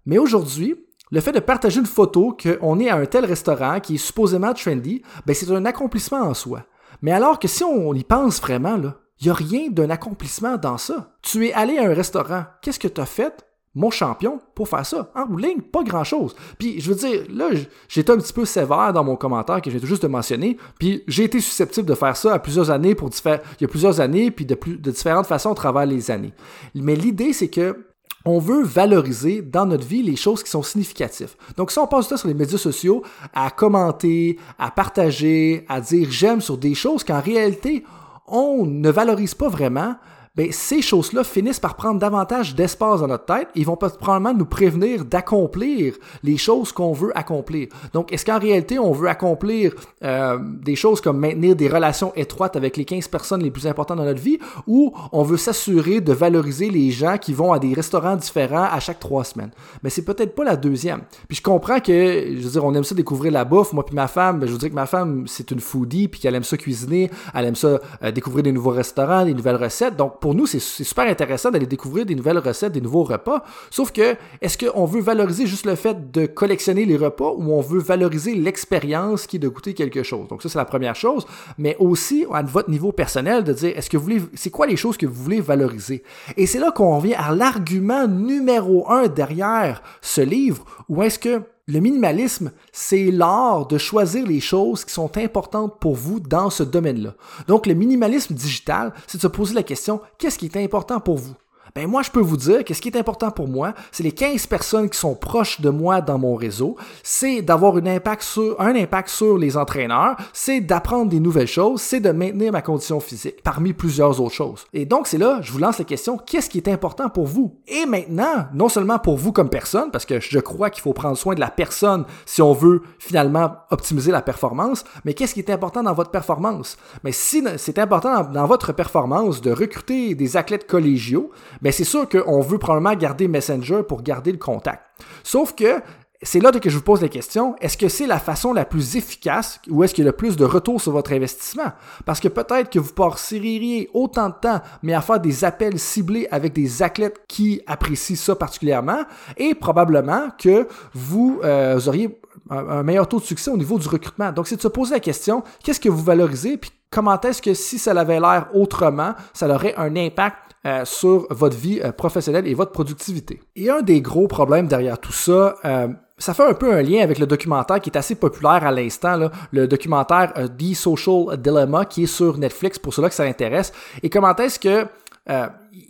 Mais 0.06 0.18
aujourd'hui, 0.18 0.76
le 1.10 1.20
fait 1.20 1.32
de 1.32 1.40
partager 1.40 1.80
une 1.80 1.86
photo 1.86 2.36
qu'on 2.40 2.78
est 2.78 2.88
à 2.88 2.94
un 2.94 3.06
tel 3.06 3.24
restaurant 3.24 3.80
qui 3.80 3.96
est 3.96 3.98
supposément 3.98 4.54
trendy, 4.54 5.02
ben 5.26 5.34
c'est 5.34 5.50
un 5.50 5.64
accomplissement 5.64 6.20
en 6.20 6.34
soi. 6.34 6.62
Mais 7.00 7.10
alors 7.10 7.40
que 7.40 7.48
si 7.48 7.64
on 7.64 7.94
y 7.94 8.04
pense 8.04 8.40
vraiment, 8.40 8.78
il 9.20 9.24
n'y 9.24 9.30
a 9.30 9.34
rien 9.34 9.70
d'un 9.70 9.90
accomplissement 9.90 10.56
dans 10.56 10.78
ça. 10.78 11.16
Tu 11.20 11.48
es 11.48 11.52
allé 11.52 11.78
à 11.78 11.90
un 11.90 11.94
restaurant, 11.94 12.44
qu'est-ce 12.60 12.78
que 12.78 12.86
tu 12.86 13.00
as 13.00 13.06
fait? 13.06 13.44
Mon 13.74 13.90
champion 13.90 14.40
pour 14.54 14.68
faire 14.68 14.84
ça. 14.84 15.10
En 15.14 15.26
bout 15.26 15.40
pas 15.72 15.82
grand-chose. 15.82 16.34
Puis 16.58 16.80
je 16.80 16.90
veux 16.90 16.96
dire, 16.96 17.24
là, 17.30 17.48
j'étais 17.88 18.12
un 18.12 18.18
petit 18.18 18.32
peu 18.32 18.44
sévère 18.44 18.92
dans 18.92 19.04
mon 19.04 19.16
commentaire 19.16 19.60
que 19.62 19.70
j'ai 19.70 19.80
juste 19.80 20.02
de 20.02 20.08
mentionner. 20.08 20.56
Puis 20.78 21.02
j'ai 21.06 21.24
été 21.24 21.40
susceptible 21.40 21.86
de 21.86 21.94
faire 21.94 22.16
ça 22.16 22.34
à 22.34 22.38
plusieurs 22.38 22.70
années 22.70 22.94
il 22.94 23.62
y 23.62 23.64
a 23.64 23.68
plusieurs 23.68 24.00
années, 24.00 24.30
puis 24.30 24.46
de, 24.46 24.56
de 24.66 24.90
différentes 24.90 25.26
façons 25.26 25.52
à 25.52 25.54
travers 25.54 25.86
les 25.86 26.10
années. 26.10 26.32
Mais 26.74 26.94
l'idée, 26.94 27.32
c'est 27.32 27.48
que 27.48 27.86
on 28.24 28.38
veut 28.38 28.62
valoriser 28.62 29.42
dans 29.42 29.66
notre 29.66 29.86
vie 29.86 30.02
les 30.02 30.16
choses 30.16 30.42
qui 30.42 30.50
sont 30.50 30.62
significatives. 30.62 31.34
Donc, 31.56 31.72
si 31.72 31.78
on 31.78 31.86
passe 31.86 32.08
du 32.08 32.16
sur 32.16 32.28
les 32.28 32.34
médias 32.34 32.58
sociaux 32.58 33.02
à 33.34 33.50
commenter, 33.50 34.38
à 34.58 34.70
partager, 34.70 35.64
à 35.68 35.80
dire 35.80 36.08
j'aime 36.10 36.40
sur 36.40 36.56
des 36.56 36.74
choses 36.74 37.02
qu'en 37.02 37.20
réalité, 37.20 37.84
on 38.28 38.64
ne 38.64 38.90
valorise 38.90 39.34
pas 39.34 39.48
vraiment, 39.48 39.96
ben, 40.34 40.48
ces 40.50 40.80
choses-là 40.80 41.24
finissent 41.24 41.60
par 41.60 41.76
prendre 41.76 42.00
davantage 42.00 42.54
d'espace 42.54 43.00
dans 43.00 43.06
notre 43.06 43.26
tête. 43.26 43.48
Ils 43.54 43.66
vont 43.66 43.76
probablement 43.76 44.32
nous 44.32 44.46
prévenir 44.46 45.04
d'accomplir 45.04 45.94
les 46.22 46.38
choses 46.38 46.72
qu'on 46.72 46.94
veut 46.94 47.16
accomplir. 47.16 47.68
Donc, 47.92 48.14
est-ce 48.14 48.24
qu'en 48.24 48.38
réalité, 48.38 48.78
on 48.78 48.92
veut 48.92 49.08
accomplir 49.08 49.74
euh, 50.02 50.38
des 50.40 50.74
choses 50.74 51.02
comme 51.02 51.18
maintenir 51.18 51.54
des 51.54 51.68
relations 51.68 52.14
étroites 52.16 52.56
avec 52.56 52.78
les 52.78 52.86
15 52.86 53.08
personnes 53.08 53.42
les 53.42 53.50
plus 53.50 53.66
importantes 53.66 53.98
dans 53.98 54.06
notre 54.06 54.22
vie 54.22 54.38
ou 54.66 54.94
on 55.12 55.22
veut 55.22 55.36
s'assurer 55.36 56.00
de 56.00 56.14
valoriser 56.14 56.70
les 56.70 56.90
gens 56.92 57.18
qui 57.18 57.34
vont 57.34 57.52
à 57.52 57.58
des 57.58 57.74
restaurants 57.74 58.16
différents 58.16 58.68
à 58.72 58.80
chaque 58.80 59.00
trois 59.00 59.24
semaines? 59.24 59.50
Mais 59.82 59.90
c'est 59.90 60.04
peut-être 60.04 60.34
pas 60.34 60.44
la 60.44 60.56
deuxième. 60.56 61.02
Puis 61.28 61.36
je 61.36 61.42
comprends 61.42 61.80
que, 61.80 61.92
je 61.92 62.40
veux 62.40 62.50
dire, 62.52 62.64
on 62.64 62.72
aime 62.72 62.84
ça 62.84 62.94
découvrir 62.94 63.32
la 63.32 63.44
bouffe. 63.44 63.74
Moi 63.74 63.84
puis 63.84 63.94
ma 63.94 64.08
femme, 64.08 64.40
ben, 64.40 64.46
je 64.46 64.52
veux 64.52 64.58
dire 64.58 64.70
que 64.70 64.74
ma 64.74 64.86
femme, 64.86 65.24
c'est 65.26 65.50
une 65.50 65.60
foodie 65.60 66.08
puis 66.08 66.20
qu'elle 66.20 66.34
aime 66.34 66.42
ça 66.42 66.56
cuisiner, 66.56 67.10
elle 67.34 67.44
aime 67.44 67.54
ça 67.54 67.78
euh, 68.02 68.10
découvrir 68.12 68.44
des 68.44 68.52
nouveaux 68.52 68.70
restaurants, 68.70 69.26
des 69.26 69.34
nouvelles 69.34 69.56
recettes. 69.56 69.94
Donc, 69.94 70.21
pour 70.22 70.36
nous, 70.36 70.46
c'est 70.46 70.60
super 70.60 71.08
intéressant 71.08 71.50
d'aller 71.50 71.66
découvrir 71.66 72.06
des 72.06 72.14
nouvelles 72.14 72.38
recettes, 72.38 72.72
des 72.72 72.80
nouveaux 72.80 73.02
repas. 73.02 73.42
Sauf 73.70 73.90
que, 73.90 74.14
est-ce 74.40 74.56
qu'on 74.56 74.84
veut 74.84 75.00
valoriser 75.00 75.46
juste 75.46 75.66
le 75.66 75.74
fait 75.74 76.12
de 76.12 76.26
collectionner 76.26 76.84
les 76.84 76.96
repas 76.96 77.32
ou 77.36 77.52
on 77.52 77.60
veut 77.60 77.80
valoriser 77.80 78.36
l'expérience 78.36 79.26
qui 79.26 79.36
est 79.36 79.40
de 79.40 79.48
goûter 79.48 79.74
quelque 79.74 80.04
chose? 80.04 80.28
Donc 80.28 80.40
ça, 80.40 80.48
c'est 80.48 80.58
la 80.58 80.64
première 80.64 80.94
chose. 80.94 81.26
Mais 81.58 81.76
aussi, 81.80 82.24
à 82.32 82.40
votre 82.42 82.70
niveau 82.70 82.92
personnel, 82.92 83.42
de 83.42 83.52
dire, 83.52 83.76
est-ce 83.76 83.90
que 83.90 83.96
vous 83.96 84.04
voulez, 84.04 84.22
c'est 84.34 84.50
quoi 84.50 84.68
les 84.68 84.76
choses 84.76 84.96
que 84.96 85.06
vous 85.06 85.24
voulez 85.24 85.40
valoriser? 85.40 86.04
Et 86.36 86.46
c'est 86.46 86.60
là 86.60 86.70
qu'on 86.70 86.98
revient 86.98 87.14
à 87.14 87.34
l'argument 87.34 88.06
numéro 88.06 88.88
un 88.88 89.08
derrière 89.08 89.82
ce 90.02 90.20
livre, 90.20 90.64
où 90.88 91.02
est-ce 91.02 91.18
que 91.18 91.42
le 91.68 91.80
minimalisme, 91.80 92.52
c'est 92.72 93.10
l'art 93.10 93.66
de 93.66 93.78
choisir 93.78 94.26
les 94.26 94.40
choses 94.40 94.84
qui 94.84 94.92
sont 94.92 95.16
importantes 95.16 95.78
pour 95.80 95.94
vous 95.94 96.18
dans 96.18 96.50
ce 96.50 96.64
domaine-là. 96.64 97.14
Donc, 97.46 97.66
le 97.66 97.74
minimalisme 97.74 98.34
digital, 98.34 98.92
c'est 99.06 99.18
de 99.18 99.22
se 99.22 99.28
poser 99.28 99.54
la 99.54 99.62
question, 99.62 100.00
qu'est-ce 100.18 100.38
qui 100.38 100.46
est 100.46 100.56
important 100.56 101.00
pour 101.00 101.18
vous? 101.18 101.34
Ben 101.74 101.86
moi, 101.88 102.02
je 102.02 102.10
peux 102.10 102.20
vous 102.20 102.36
dire 102.36 102.64
que 102.64 102.74
ce 102.74 102.82
qui 102.82 102.88
est 102.88 102.98
important 102.98 103.30
pour 103.30 103.48
moi, 103.48 103.72
c'est 103.92 104.02
les 104.02 104.12
15 104.12 104.46
personnes 104.46 104.90
qui 104.90 104.98
sont 104.98 105.14
proches 105.14 105.62
de 105.62 105.70
moi 105.70 106.02
dans 106.02 106.18
mon 106.18 106.34
réseau, 106.34 106.76
c'est 107.02 107.40
d'avoir 107.40 107.76
un 107.76 107.86
impact 107.86 108.22
sur, 108.22 108.60
un 108.60 108.76
impact 108.76 109.08
sur 109.08 109.38
les 109.38 109.56
entraîneurs, 109.56 110.16
c'est 110.34 110.60
d'apprendre 110.60 111.08
des 111.08 111.18
nouvelles 111.18 111.46
choses, 111.46 111.80
c'est 111.80 112.00
de 112.00 112.10
maintenir 112.10 112.52
ma 112.52 112.60
condition 112.60 113.00
physique, 113.00 113.42
parmi 113.42 113.72
plusieurs 113.72 114.20
autres 114.20 114.34
choses. 114.34 114.66
Et 114.74 114.84
donc, 114.84 115.06
c'est 115.06 115.16
là, 115.16 115.38
je 115.40 115.50
vous 115.50 115.58
lance 115.58 115.78
la 115.78 115.86
question, 115.86 116.18
qu'est-ce 116.18 116.50
qui 116.50 116.58
est 116.58 116.68
important 116.68 117.08
pour 117.08 117.26
vous? 117.26 117.56
Et 117.66 117.86
maintenant, 117.86 118.48
non 118.52 118.68
seulement 118.68 118.98
pour 118.98 119.16
vous 119.16 119.32
comme 119.32 119.48
personne, 119.48 119.90
parce 119.90 120.04
que 120.04 120.20
je 120.20 120.40
crois 120.40 120.68
qu'il 120.68 120.82
faut 120.82 120.92
prendre 120.92 121.16
soin 121.16 121.34
de 121.34 121.40
la 121.40 121.50
personne 121.50 122.04
si 122.26 122.42
on 122.42 122.52
veut 122.52 122.82
finalement 122.98 123.56
optimiser 123.70 124.12
la 124.12 124.20
performance, 124.20 124.84
mais 125.06 125.14
qu'est-ce 125.14 125.32
qui 125.32 125.40
est 125.40 125.50
important 125.50 125.82
dans 125.82 125.94
votre 125.94 126.10
performance? 126.10 126.76
Mais 127.02 127.12
si 127.12 127.42
c'est 127.56 127.78
important 127.78 128.24
dans 128.24 128.46
votre 128.46 128.74
performance 128.74 129.40
de 129.40 129.52
recruter 129.52 130.14
des 130.14 130.36
athlètes 130.36 130.66
collégiaux, 130.66 131.30
mais 131.62 131.72
c'est 131.72 131.84
sûr 131.84 132.08
qu'on 132.08 132.40
veut 132.40 132.58
probablement 132.58 132.94
garder 132.94 133.28
Messenger 133.28 133.82
pour 133.88 134.02
garder 134.02 134.32
le 134.32 134.38
contact. 134.38 134.82
Sauf 135.22 135.54
que 135.54 135.80
c'est 136.22 136.40
là 136.40 136.52
que 136.52 136.70
je 136.70 136.76
vous 136.76 136.84
pose 136.84 137.02
la 137.02 137.08
question, 137.08 137.56
est-ce 137.60 137.76
que 137.76 137.88
c'est 137.88 138.06
la 138.06 138.18
façon 138.18 138.52
la 138.52 138.64
plus 138.64 138.96
efficace 138.96 139.60
ou 139.68 139.82
est-ce 139.82 139.92
qu'il 139.92 140.04
y 140.04 140.06
a 140.06 140.10
le 140.10 140.16
plus 140.16 140.36
de 140.36 140.44
retour 140.44 140.80
sur 140.80 140.92
votre 140.92 141.12
investissement? 141.12 141.72
Parce 142.04 142.20
que 142.20 142.28
peut-être 142.28 142.70
que 142.70 142.78
vous 142.78 142.92
passeriez 142.92 143.90
autant 143.92 144.28
de 144.28 144.34
temps, 144.40 144.60
mais 144.82 144.94
à 144.94 145.00
faire 145.00 145.18
des 145.18 145.44
appels 145.44 145.78
ciblés 145.78 146.28
avec 146.30 146.52
des 146.52 146.82
athlètes 146.82 147.22
qui 147.26 147.60
apprécient 147.66 148.16
ça 148.16 148.36
particulièrement 148.36 149.00
et 149.36 149.54
probablement 149.54 150.28
que 150.38 150.68
vous, 150.94 151.40
euh, 151.42 151.80
auriez 151.86 152.20
un, 152.50 152.82
meilleur 152.82 153.08
taux 153.08 153.18
de 153.18 153.24
succès 153.24 153.50
au 153.50 153.56
niveau 153.56 153.78
du 153.78 153.88
recrutement. 153.88 154.30
Donc, 154.30 154.46
c'est 154.46 154.56
de 154.56 154.60
se 154.60 154.68
poser 154.68 154.94
la 154.94 155.00
question, 155.00 155.42
qu'est-ce 155.64 155.80
que 155.80 155.88
vous 155.88 156.02
valorisez, 156.02 156.56
puis 156.56 156.70
comment 156.92 157.20
est-ce 157.20 157.42
que 157.42 157.54
si 157.54 157.78
ça 157.78 157.92
avait 157.92 158.20
l'air 158.20 158.48
autrement, 158.54 159.14
ça 159.32 159.48
aurait 159.48 159.74
un 159.76 159.96
impact 159.96 160.36
euh, 160.64 160.84
sur 160.84 161.26
votre 161.30 161.56
vie 161.56 161.80
euh, 161.82 161.90
professionnelle 161.90 162.46
et 162.46 162.54
votre 162.54 162.70
productivité? 162.70 163.40
Et 163.56 163.68
un 163.70 163.82
des 163.82 164.00
gros 164.00 164.28
problèmes 164.28 164.68
derrière 164.68 165.00
tout 165.00 165.12
ça, 165.12 165.56
euh, 165.64 165.88
ça 166.18 166.34
fait 166.34 166.44
un 166.44 166.54
peu 166.54 166.72
un 166.72 166.82
lien 166.82 167.02
avec 167.02 167.18
le 167.18 167.26
documentaire 167.26 167.80
qui 167.80 167.90
est 167.90 167.96
assez 167.96 168.14
populaire 168.14 168.64
à 168.64 168.70
l'instant, 168.70 169.30
le 169.50 169.66
documentaire 169.66 170.32
The 170.34 170.74
Social 170.74 171.36
Dilemma 171.38 171.84
qui 171.84 172.04
est 172.04 172.06
sur 172.06 172.38
Netflix 172.38 172.78
pour 172.78 172.94
ceux-là 172.94 173.08
que 173.08 173.14
ça 173.14 173.24
intéresse. 173.24 173.72
Et 174.04 174.10
comment 174.10 174.36
est-ce 174.36 174.60
que 174.60 174.86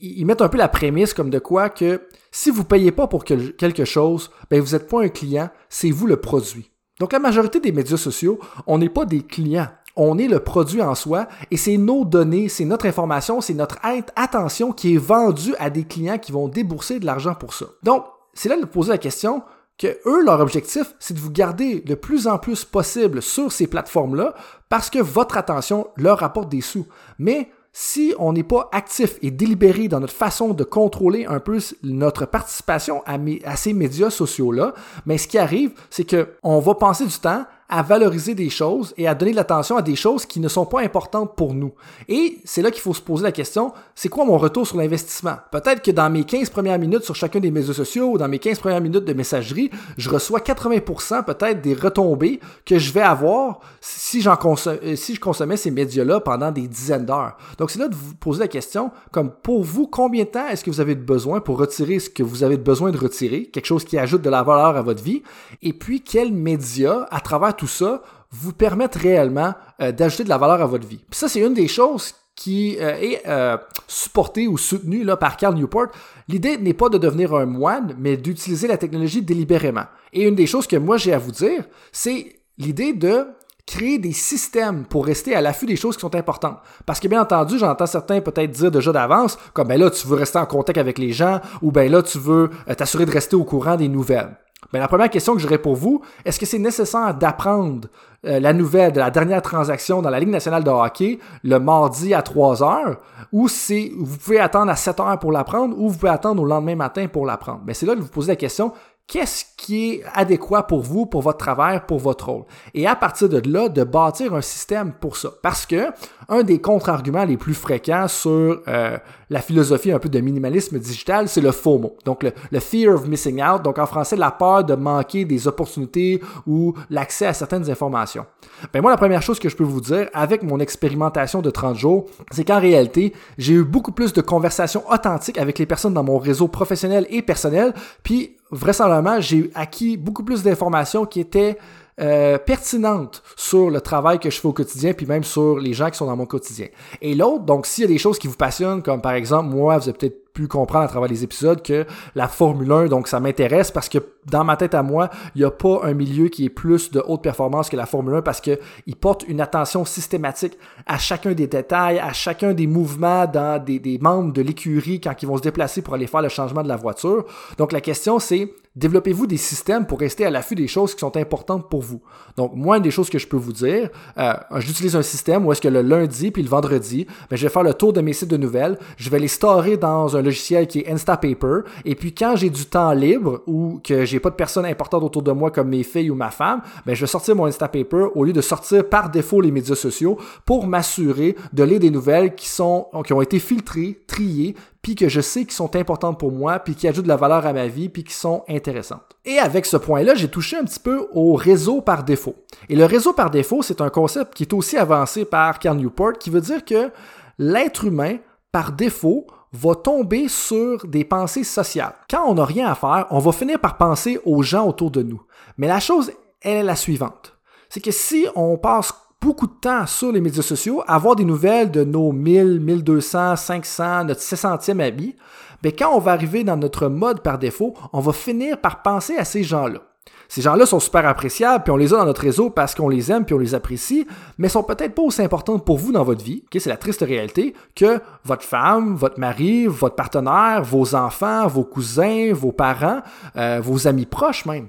ils 0.00 0.24
mettent 0.26 0.42
un 0.42 0.48
peu 0.48 0.58
la 0.58 0.68
prémisse 0.68 1.14
comme 1.14 1.30
de 1.30 1.38
quoi 1.38 1.70
que 1.70 2.02
si 2.30 2.50
vous 2.50 2.64
payez 2.64 2.92
pas 2.92 3.06
pour 3.06 3.24
quelque 3.24 3.84
chose, 3.84 4.30
ben 4.50 4.60
vous 4.60 4.72
n'êtes 4.72 4.88
pas 4.88 5.02
un 5.02 5.08
client, 5.08 5.50
c'est 5.68 5.90
vous 5.90 6.06
le 6.06 6.16
produit. 6.16 6.70
Donc 7.00 7.12
la 7.12 7.18
majorité 7.18 7.58
des 7.58 7.72
médias 7.72 7.96
sociaux, 7.96 8.38
on 8.66 8.78
n'est 8.78 8.88
pas 8.88 9.04
des 9.04 9.22
clients, 9.22 9.68
on 9.96 10.18
est 10.18 10.28
le 10.28 10.40
produit 10.40 10.82
en 10.82 10.94
soi 10.94 11.28
et 11.50 11.56
c'est 11.56 11.76
nos 11.76 12.04
données, 12.04 12.48
c'est 12.48 12.64
notre 12.64 12.86
information, 12.86 13.40
c'est 13.40 13.54
notre 13.54 13.78
attention 14.16 14.72
qui 14.72 14.94
est 14.94 14.98
vendue 14.98 15.54
à 15.58 15.70
des 15.70 15.84
clients 15.84 16.18
qui 16.18 16.32
vont 16.32 16.48
débourser 16.48 16.98
de 16.98 17.06
l'argent 17.06 17.34
pour 17.34 17.54
ça. 17.54 17.66
Donc, 17.82 18.04
c'est 18.34 18.48
là 18.48 18.56
de 18.56 18.64
poser 18.64 18.90
la 18.90 18.98
question 18.98 19.42
que 19.78 19.98
eux, 20.06 20.24
leur 20.24 20.40
objectif, 20.40 20.94
c'est 20.98 21.14
de 21.14 21.18
vous 21.20 21.30
garder 21.30 21.82
le 21.86 21.96
plus 21.96 22.26
en 22.26 22.38
plus 22.38 22.64
possible 22.64 23.22
sur 23.22 23.50
ces 23.50 23.66
plateformes-là 23.66 24.34
parce 24.68 24.90
que 24.90 24.98
votre 24.98 25.36
attention 25.36 25.88
leur 25.96 26.18
rapporte 26.18 26.48
des 26.48 26.60
sous. 26.60 26.86
Mais 27.18 27.50
si 27.72 28.14
on 28.18 28.34
n'est 28.34 28.42
pas 28.42 28.68
actif 28.72 29.16
et 29.22 29.30
délibéré 29.30 29.88
dans 29.88 30.00
notre 30.00 30.12
façon 30.12 30.52
de 30.52 30.62
contrôler 30.62 31.24
un 31.24 31.40
peu 31.40 31.58
notre 31.82 32.26
participation 32.26 33.02
à, 33.06 33.16
à 33.44 33.56
ces 33.56 33.72
médias 33.72 34.10
sociaux-là, 34.10 34.74
mais 35.06 35.16
ce 35.16 35.26
qui 35.26 35.38
arrive, 35.38 35.72
c'est 35.88 36.04
qu'on 36.04 36.60
va 36.60 36.74
passer 36.74 37.06
du 37.06 37.18
temps 37.18 37.44
à 37.72 37.80
valoriser 37.80 38.34
des 38.34 38.50
choses 38.50 38.92
et 38.98 39.08
à 39.08 39.14
donner 39.14 39.30
de 39.30 39.36
l'attention 39.36 39.78
à 39.78 39.82
des 39.82 39.96
choses 39.96 40.26
qui 40.26 40.40
ne 40.40 40.48
sont 40.48 40.66
pas 40.66 40.82
importantes 40.82 41.34
pour 41.36 41.54
nous. 41.54 41.72
Et 42.06 42.36
c'est 42.44 42.60
là 42.60 42.70
qu'il 42.70 42.82
faut 42.82 42.92
se 42.92 43.00
poser 43.00 43.22
la 43.22 43.32
question, 43.32 43.72
c'est 43.94 44.10
quoi 44.10 44.26
mon 44.26 44.36
retour 44.36 44.66
sur 44.66 44.76
l'investissement? 44.76 45.36
Peut-être 45.50 45.80
que 45.80 45.90
dans 45.90 46.10
mes 46.10 46.24
15 46.24 46.50
premières 46.50 46.78
minutes 46.78 47.02
sur 47.02 47.16
chacun 47.16 47.40
des 47.40 47.50
médias 47.50 47.72
sociaux 47.72 48.10
ou 48.10 48.18
dans 48.18 48.28
mes 48.28 48.38
15 48.38 48.58
premières 48.58 48.82
minutes 48.82 49.06
de 49.06 49.14
messagerie, 49.14 49.70
je 49.96 50.10
reçois 50.10 50.40
80% 50.40 51.24
peut-être 51.24 51.62
des 51.62 51.72
retombées 51.72 52.40
que 52.66 52.78
je 52.78 52.92
vais 52.92 53.00
avoir 53.00 53.60
si, 53.80 54.20
j'en 54.20 54.36
euh, 54.66 54.94
si 54.94 55.14
je 55.14 55.20
consommais 55.20 55.56
ces 55.56 55.70
médias-là 55.70 56.20
pendant 56.20 56.52
des 56.52 56.68
dizaines 56.68 57.06
d'heures. 57.06 57.38
Donc 57.56 57.70
c'est 57.70 57.78
là 57.78 57.88
de 57.88 57.94
vous 57.94 58.14
poser 58.16 58.40
la 58.40 58.48
question, 58.48 58.90
comme 59.12 59.30
pour 59.30 59.62
vous, 59.62 59.86
combien 59.86 60.24
de 60.24 60.28
temps 60.28 60.46
est-ce 60.46 60.62
que 60.62 60.70
vous 60.70 60.82
avez 60.82 60.94
besoin 60.94 61.40
pour 61.40 61.56
retirer 61.56 62.00
ce 62.00 62.10
que 62.10 62.22
vous 62.22 62.44
avez 62.44 62.58
besoin 62.58 62.90
de 62.90 62.98
retirer, 62.98 63.46
quelque 63.46 63.64
chose 63.64 63.84
qui 63.84 63.96
ajoute 63.96 64.20
de 64.20 64.28
la 64.28 64.42
valeur 64.42 64.76
à 64.76 64.82
votre 64.82 65.02
vie, 65.02 65.22
et 65.62 65.72
puis 65.72 66.02
quels 66.02 66.34
médias, 66.34 67.06
à 67.10 67.20
travers 67.20 67.56
tout 67.56 67.61
ça 67.66 68.02
vous 68.32 68.52
permettent 68.52 68.96
réellement 68.96 69.54
euh, 69.80 69.92
d'ajouter 69.92 70.24
de 70.24 70.28
la 70.28 70.38
valeur 70.38 70.60
à 70.60 70.66
votre 70.66 70.86
vie. 70.86 71.04
Ça, 71.10 71.28
c'est 71.28 71.40
une 71.40 71.54
des 71.54 71.68
choses 71.68 72.14
qui 72.34 72.78
euh, 72.80 72.96
est 72.96 73.22
euh, 73.28 73.58
supportée 73.86 74.48
ou 74.48 74.56
soutenue 74.56 75.04
là, 75.04 75.16
par 75.16 75.36
Carl 75.36 75.54
Newport. 75.54 75.88
L'idée 76.28 76.56
n'est 76.56 76.74
pas 76.74 76.88
de 76.88 76.98
devenir 76.98 77.34
un 77.34 77.44
moine, 77.44 77.94
mais 77.98 78.16
d'utiliser 78.16 78.66
la 78.66 78.78
technologie 78.78 79.22
délibérément. 79.22 79.84
Et 80.12 80.26
une 80.26 80.34
des 80.34 80.46
choses 80.46 80.66
que 80.66 80.76
moi 80.76 80.96
j'ai 80.96 81.12
à 81.12 81.18
vous 81.18 81.30
dire, 81.30 81.64
c'est 81.92 82.40
l'idée 82.56 82.94
de 82.94 83.26
créer 83.66 83.98
des 83.98 84.12
systèmes 84.12 84.84
pour 84.86 85.06
rester 85.06 85.34
à 85.34 85.40
l'affût 85.40 85.66
des 85.66 85.76
choses 85.76 85.96
qui 85.96 86.00
sont 86.00 86.14
importantes. 86.16 86.58
Parce 86.84 87.00
que 87.00 87.06
bien 87.06 87.20
entendu, 87.20 87.58
j'entends 87.58 87.86
certains 87.86 88.20
peut-être 88.20 88.50
dire 88.50 88.70
déjà 88.70 88.92
d'avance, 88.92 89.38
comme 89.52 89.68
ben 89.68 89.78
là, 89.78 89.90
tu 89.90 90.06
veux 90.06 90.16
rester 90.16 90.38
en 90.38 90.46
contact 90.46 90.78
avec 90.78 90.98
les 90.98 91.12
gens, 91.12 91.40
ou 91.60 91.70
ben 91.70 91.90
là, 91.90 92.02
tu 92.02 92.18
veux 92.18 92.50
t'assurer 92.76 93.06
de 93.06 93.12
rester 93.12 93.36
au 93.36 93.44
courant 93.44 93.76
des 93.76 93.88
nouvelles. 93.88 94.36
Ben, 94.72 94.78
la 94.78 94.88
première 94.88 95.10
question 95.10 95.34
que 95.34 95.40
j'aurais 95.40 95.58
pour 95.58 95.76
vous, 95.76 96.02
est-ce 96.24 96.38
que 96.38 96.46
c'est 96.46 96.58
nécessaire 96.58 97.14
d'apprendre 97.14 97.88
euh, 98.24 98.40
la 98.40 98.52
nouvelle 98.52 98.92
de 98.92 99.00
la 99.00 99.10
dernière 99.10 99.42
transaction 99.42 100.00
dans 100.00 100.08
la 100.08 100.20
Ligue 100.20 100.30
nationale 100.30 100.64
de 100.64 100.70
hockey 100.70 101.18
le 101.42 101.58
mardi 101.58 102.14
à 102.14 102.22
3 102.22 102.62
heures? 102.62 103.00
Ou 103.32 103.48
c'est 103.48 103.90
vous 103.98 104.16
pouvez 104.16 104.40
attendre 104.40 104.70
à 104.70 104.76
7 104.76 105.00
heures 105.00 105.18
pour 105.18 105.32
l'apprendre 105.32 105.76
ou 105.78 105.88
vous 105.88 105.98
pouvez 105.98 106.12
attendre 106.12 106.42
au 106.42 106.46
lendemain 106.46 106.76
matin 106.76 107.06
pour 107.06 107.26
l'apprendre? 107.26 107.60
Mais 107.66 107.74
c'est 107.74 107.86
là 107.86 107.94
que 107.94 108.00
vous 108.00 108.08
posez 108.08 108.28
la 108.28 108.36
question, 108.36 108.72
qu'est-ce 109.06 109.44
qui 109.56 109.90
est 109.90 110.04
adéquat 110.14 110.62
pour 110.62 110.80
vous, 110.80 111.06
pour 111.06 111.22
votre 111.22 111.38
travail, 111.38 111.82
pour 111.86 111.98
votre 111.98 112.30
rôle? 112.30 112.44
Et 112.74 112.86
à 112.86 112.96
partir 112.96 113.28
de 113.28 113.42
là, 113.48 113.68
de 113.68 113.84
bâtir 113.84 114.34
un 114.34 114.40
système 114.40 114.92
pour 114.92 115.16
ça. 115.16 115.30
Parce 115.42 115.66
que 115.66 115.90
un 116.28 116.42
des 116.42 116.60
contre-arguments 116.60 117.24
les 117.24 117.36
plus 117.36 117.54
fréquents 117.54 118.08
sur 118.08 118.62
euh, 118.68 118.98
la 119.28 119.40
philosophie 119.40 119.92
un 119.92 119.98
peu 119.98 120.08
de 120.08 120.20
minimalisme 120.20 120.78
digital, 120.78 121.28
c'est 121.28 121.40
le 121.40 121.52
FOMO. 121.52 121.96
Donc 122.04 122.22
le, 122.22 122.60
fear 122.60 122.94
of 122.94 123.06
missing 123.06 123.42
out, 123.42 123.62
donc 123.62 123.78
en 123.78 123.86
français 123.86 124.16
la 124.16 124.30
peur 124.30 124.64
de 124.64 124.74
manquer 124.74 125.24
des 125.24 125.46
opportunités 125.46 126.22
ou 126.46 126.74
l'accès 126.90 127.26
à 127.26 127.32
certaines 127.34 127.70
informations. 127.70 128.24
Ben 128.72 128.80
moi, 128.80 128.90
la 128.90 128.96
première 128.96 129.22
chose 129.22 129.38
que 129.38 129.48
je 129.48 129.56
peux 129.56 129.64
vous 129.64 129.80
dire 129.80 130.08
avec 130.14 130.42
mon 130.42 130.58
expérimentation 130.60 131.42
de 131.42 131.50
30 131.50 131.76
jours, 131.76 132.06
c'est 132.30 132.44
qu'en 132.44 132.60
réalité, 132.60 133.12
j'ai 133.36 133.54
eu 133.54 133.64
beaucoup 133.64 133.92
plus 133.92 134.12
de 134.12 134.20
conversations 134.20 134.84
authentiques 134.90 135.38
avec 135.38 135.58
les 135.58 135.66
personnes 135.66 135.94
dans 135.94 136.04
mon 136.04 136.18
réseau 136.18 136.48
professionnel 136.48 137.06
et 137.10 137.22
personnel, 137.22 137.74
puis 138.02 138.36
vraisemblablement, 138.52 139.20
j'ai 139.20 139.50
acquis 139.54 139.96
beaucoup 139.96 140.22
plus 140.22 140.42
d'informations 140.42 141.06
qui 141.06 141.20
étaient 141.20 141.58
euh, 142.00 142.38
pertinentes 142.38 143.22
sur 143.36 143.70
le 143.70 143.80
travail 143.80 144.18
que 144.18 144.30
je 144.30 144.40
fais 144.40 144.48
au 144.48 144.52
quotidien, 144.52 144.92
puis 144.92 145.06
même 145.06 145.24
sur 145.24 145.58
les 145.58 145.72
gens 145.72 145.90
qui 145.90 145.96
sont 145.96 146.06
dans 146.06 146.16
mon 146.16 146.26
quotidien. 146.26 146.68
Et 147.00 147.14
l'autre, 147.14 147.44
donc 147.44 147.66
s'il 147.66 147.82
y 147.82 147.84
a 147.84 147.88
des 147.88 147.98
choses 147.98 148.18
qui 148.18 148.28
vous 148.28 148.36
passionnent, 148.36 148.82
comme 148.82 149.00
par 149.00 149.12
exemple, 149.12 149.54
moi, 149.54 149.76
vous 149.78 149.88
avez 149.88 149.98
peut-être 149.98 150.21
pu 150.32 150.48
comprendre 150.48 150.84
à 150.84 150.88
travers 150.88 151.08
les 151.08 151.24
épisodes 151.24 151.62
que 151.62 151.84
la 152.14 152.28
Formule 152.28 152.70
1, 152.70 152.86
donc 152.86 153.08
ça 153.08 153.20
m'intéresse 153.20 153.70
parce 153.70 153.88
que 153.88 153.98
dans 154.26 154.44
ma 154.44 154.56
tête 154.56 154.74
à 154.74 154.82
moi, 154.82 155.10
il 155.34 155.40
n'y 155.40 155.44
a 155.44 155.50
pas 155.50 155.80
un 155.82 155.94
milieu 155.94 156.28
qui 156.28 156.46
est 156.46 156.50
plus 156.50 156.90
de 156.90 157.02
haute 157.06 157.22
performance 157.22 157.68
que 157.68 157.76
la 157.76 157.86
Formule 157.86 158.14
1 158.14 158.22
parce 158.22 158.40
qu'il 158.40 158.58
porte 159.00 159.24
une 159.28 159.40
attention 159.40 159.84
systématique 159.84 160.56
à 160.86 160.98
chacun 160.98 161.32
des 161.32 161.46
détails, 161.46 161.98
à 161.98 162.12
chacun 162.12 162.54
des 162.54 162.66
mouvements 162.66 163.26
dans 163.26 163.62
des, 163.62 163.78
des 163.78 163.98
membres 163.98 164.32
de 164.32 164.42
l'écurie 164.42 165.00
quand 165.00 165.14
ils 165.22 165.26
vont 165.26 165.36
se 165.36 165.42
déplacer 165.42 165.82
pour 165.82 165.94
aller 165.94 166.06
faire 166.06 166.22
le 166.22 166.28
changement 166.28 166.62
de 166.62 166.68
la 166.68 166.76
voiture. 166.76 167.24
Donc 167.58 167.72
la 167.72 167.80
question 167.80 168.18
c'est 168.18 168.52
développez-vous 168.74 169.26
des 169.26 169.36
systèmes 169.36 169.86
pour 169.86 170.00
rester 170.00 170.24
à 170.24 170.30
l'affût 170.30 170.54
des 170.54 170.66
choses 170.66 170.94
qui 170.94 171.00
sont 171.00 171.16
importantes 171.16 171.68
pour 171.68 171.82
vous. 171.82 172.00
Donc, 172.36 172.52
moi, 172.54 172.78
une 172.78 172.82
des 172.82 172.90
choses 172.90 173.10
que 173.10 173.18
je 173.18 173.26
peux 173.26 173.36
vous 173.36 173.52
dire, 173.52 173.90
euh, 174.16 174.32
j'utilise 174.56 174.96
un 174.96 175.02
système 175.02 175.46
où 175.46 175.52
est-ce 175.52 175.60
que 175.60 175.68
le 175.68 175.82
lundi 175.82 176.30
puis 176.30 176.42
le 176.42 176.48
vendredi, 176.48 177.06
ben, 177.28 177.36
je 177.36 177.42
vais 177.42 177.52
faire 177.52 177.62
le 177.62 177.74
tour 177.74 177.92
de 177.92 178.00
mes 178.00 178.12
sites 178.14 178.30
de 178.30 178.36
nouvelles, 178.36 178.78
je 178.96 179.10
vais 179.10 179.18
les 179.18 179.28
storer 179.28 179.76
dans 179.76 180.16
un 180.16 180.22
logiciel 180.22 180.66
qui 180.66 180.80
est 180.80 180.90
Instapaper, 180.90 181.60
et 181.84 181.94
puis 181.94 182.14
quand 182.14 182.36
j'ai 182.36 182.48
du 182.48 182.64
temps 182.64 182.92
libre 182.92 183.42
ou 183.46 183.80
que 183.84 184.04
j'ai 184.04 184.20
pas 184.20 184.30
de 184.30 184.36
personnes 184.36 184.66
importantes 184.66 185.02
autour 185.02 185.22
de 185.22 185.32
moi 185.32 185.50
comme 185.50 185.68
mes 185.68 185.82
filles 185.82 186.10
ou 186.10 186.14
ma 186.14 186.30
femme, 186.30 186.62
ben, 186.86 186.94
je 186.94 187.00
vais 187.02 187.06
sortir 187.06 187.36
mon 187.36 187.44
Instapaper 187.44 188.06
au 188.14 188.24
lieu 188.24 188.32
de 188.32 188.40
sortir 188.40 188.88
par 188.88 189.10
défaut 189.10 189.40
les 189.40 189.50
médias 189.50 189.74
sociaux 189.74 190.18
pour 190.46 190.66
m'assurer 190.66 191.36
de 191.52 191.62
lire 191.62 191.80
des 191.80 191.90
nouvelles 191.90 192.34
qui 192.34 192.48
sont, 192.48 192.86
qui 193.04 193.12
ont 193.12 193.20
été 193.20 193.38
filtrées, 193.38 194.00
triées, 194.06 194.54
puis 194.82 194.96
que 194.96 195.08
je 195.08 195.20
sais 195.20 195.44
qui 195.44 195.54
sont 195.54 195.76
importantes 195.76 196.18
pour 196.18 196.32
moi, 196.32 196.58
puis 196.58 196.74
qui 196.74 196.88
ajoutent 196.88 197.04
de 197.04 197.08
la 197.08 197.16
valeur 197.16 197.46
à 197.46 197.52
ma 197.52 197.68
vie, 197.68 197.88
puis 197.88 198.02
qui 198.02 198.12
sont 198.12 198.44
intéressantes. 198.48 199.16
Et 199.24 199.38
avec 199.38 199.64
ce 199.64 199.76
point-là, 199.76 200.16
j'ai 200.16 200.28
touché 200.28 200.56
un 200.56 200.64
petit 200.64 200.80
peu 200.80 201.08
au 201.12 201.34
réseau 201.34 201.80
par 201.80 202.02
défaut. 202.02 202.34
Et 202.68 202.74
le 202.74 202.84
réseau 202.84 203.12
par 203.12 203.30
défaut, 203.30 203.62
c'est 203.62 203.80
un 203.80 203.90
concept 203.90 204.34
qui 204.34 204.42
est 204.42 204.52
aussi 204.52 204.76
avancé 204.76 205.24
par 205.24 205.60
Carl 205.60 205.76
Newport, 205.76 206.14
qui 206.18 206.30
veut 206.30 206.40
dire 206.40 206.64
que 206.64 206.90
l'être 207.38 207.84
humain, 207.84 208.16
par 208.50 208.72
défaut, 208.72 209.26
va 209.52 209.74
tomber 209.76 210.28
sur 210.28 210.86
des 210.86 211.04
pensées 211.04 211.44
sociales. 211.44 211.94
Quand 212.10 212.24
on 212.26 212.34
n'a 212.34 212.44
rien 212.44 212.68
à 212.68 212.74
faire, 212.74 213.06
on 213.10 213.18
va 213.18 213.32
finir 213.32 213.60
par 213.60 213.76
penser 213.76 214.18
aux 214.24 214.42
gens 214.42 214.66
autour 214.66 214.90
de 214.90 215.02
nous. 215.02 215.22
Mais 215.58 215.68
la 215.68 215.78
chose, 215.78 216.10
elle 216.40 216.56
est 216.56 216.62
la 216.62 216.76
suivante. 216.76 217.36
C'est 217.68 217.80
que 217.80 217.90
si 217.90 218.26
on 218.34 218.56
passe 218.56 218.92
beaucoup 219.22 219.46
de 219.46 219.52
temps 219.52 219.86
sur 219.86 220.10
les 220.10 220.20
médias 220.20 220.42
sociaux 220.42 220.82
avoir 220.86 221.14
des 221.14 221.24
nouvelles 221.24 221.70
de 221.70 221.84
nos 221.84 222.10
1000, 222.10 222.58
1200, 222.60 223.36
500, 223.36 224.04
notre 224.04 224.20
600e 224.20 224.80
ami, 224.80 225.14
mais 225.62 225.72
quand 225.72 225.94
on 225.94 226.00
va 226.00 226.10
arriver 226.12 226.42
dans 226.42 226.56
notre 226.56 226.88
mode 226.88 227.22
par 227.22 227.38
défaut, 227.38 227.74
on 227.92 228.00
va 228.00 228.12
finir 228.12 228.60
par 228.60 228.82
penser 228.82 229.16
à 229.16 229.24
ces 229.24 229.44
gens-là. 229.44 229.80
Ces 230.28 230.40
gens-là 230.40 230.66
sont 230.66 230.80
super 230.80 231.06
appréciables, 231.06 231.62
puis 231.62 231.70
on 231.70 231.76
les 231.76 231.94
a 231.94 231.98
dans 231.98 232.06
notre 232.06 232.22
réseau 232.22 232.50
parce 232.50 232.74
qu'on 232.74 232.88
les 232.88 233.12
aime, 233.12 233.24
puis 233.24 233.34
on 233.34 233.38
les 233.38 233.54
apprécie, 233.54 234.06
mais 234.38 234.48
sont 234.48 234.62
peut-être 234.62 234.94
pas 234.94 235.02
aussi 235.02 235.22
importantes 235.22 235.64
pour 235.64 235.76
vous 235.76 235.92
dans 235.92 236.04
votre 236.04 236.24
vie. 236.24 236.42
c'est 236.52 236.70
la 236.70 236.78
triste 236.78 237.02
réalité 237.02 237.54
que 237.76 238.00
votre 238.24 238.42
femme, 238.42 238.96
votre 238.96 239.20
mari, 239.20 239.66
votre 239.66 239.94
partenaire, 239.94 240.62
vos 240.64 240.94
enfants, 240.94 241.46
vos 241.46 241.64
cousins, 241.64 242.32
vos 242.32 242.50
parents, 242.50 243.02
euh, 243.36 243.60
vos 243.62 243.86
amis 243.86 244.06
proches 244.06 244.46
même. 244.46 244.68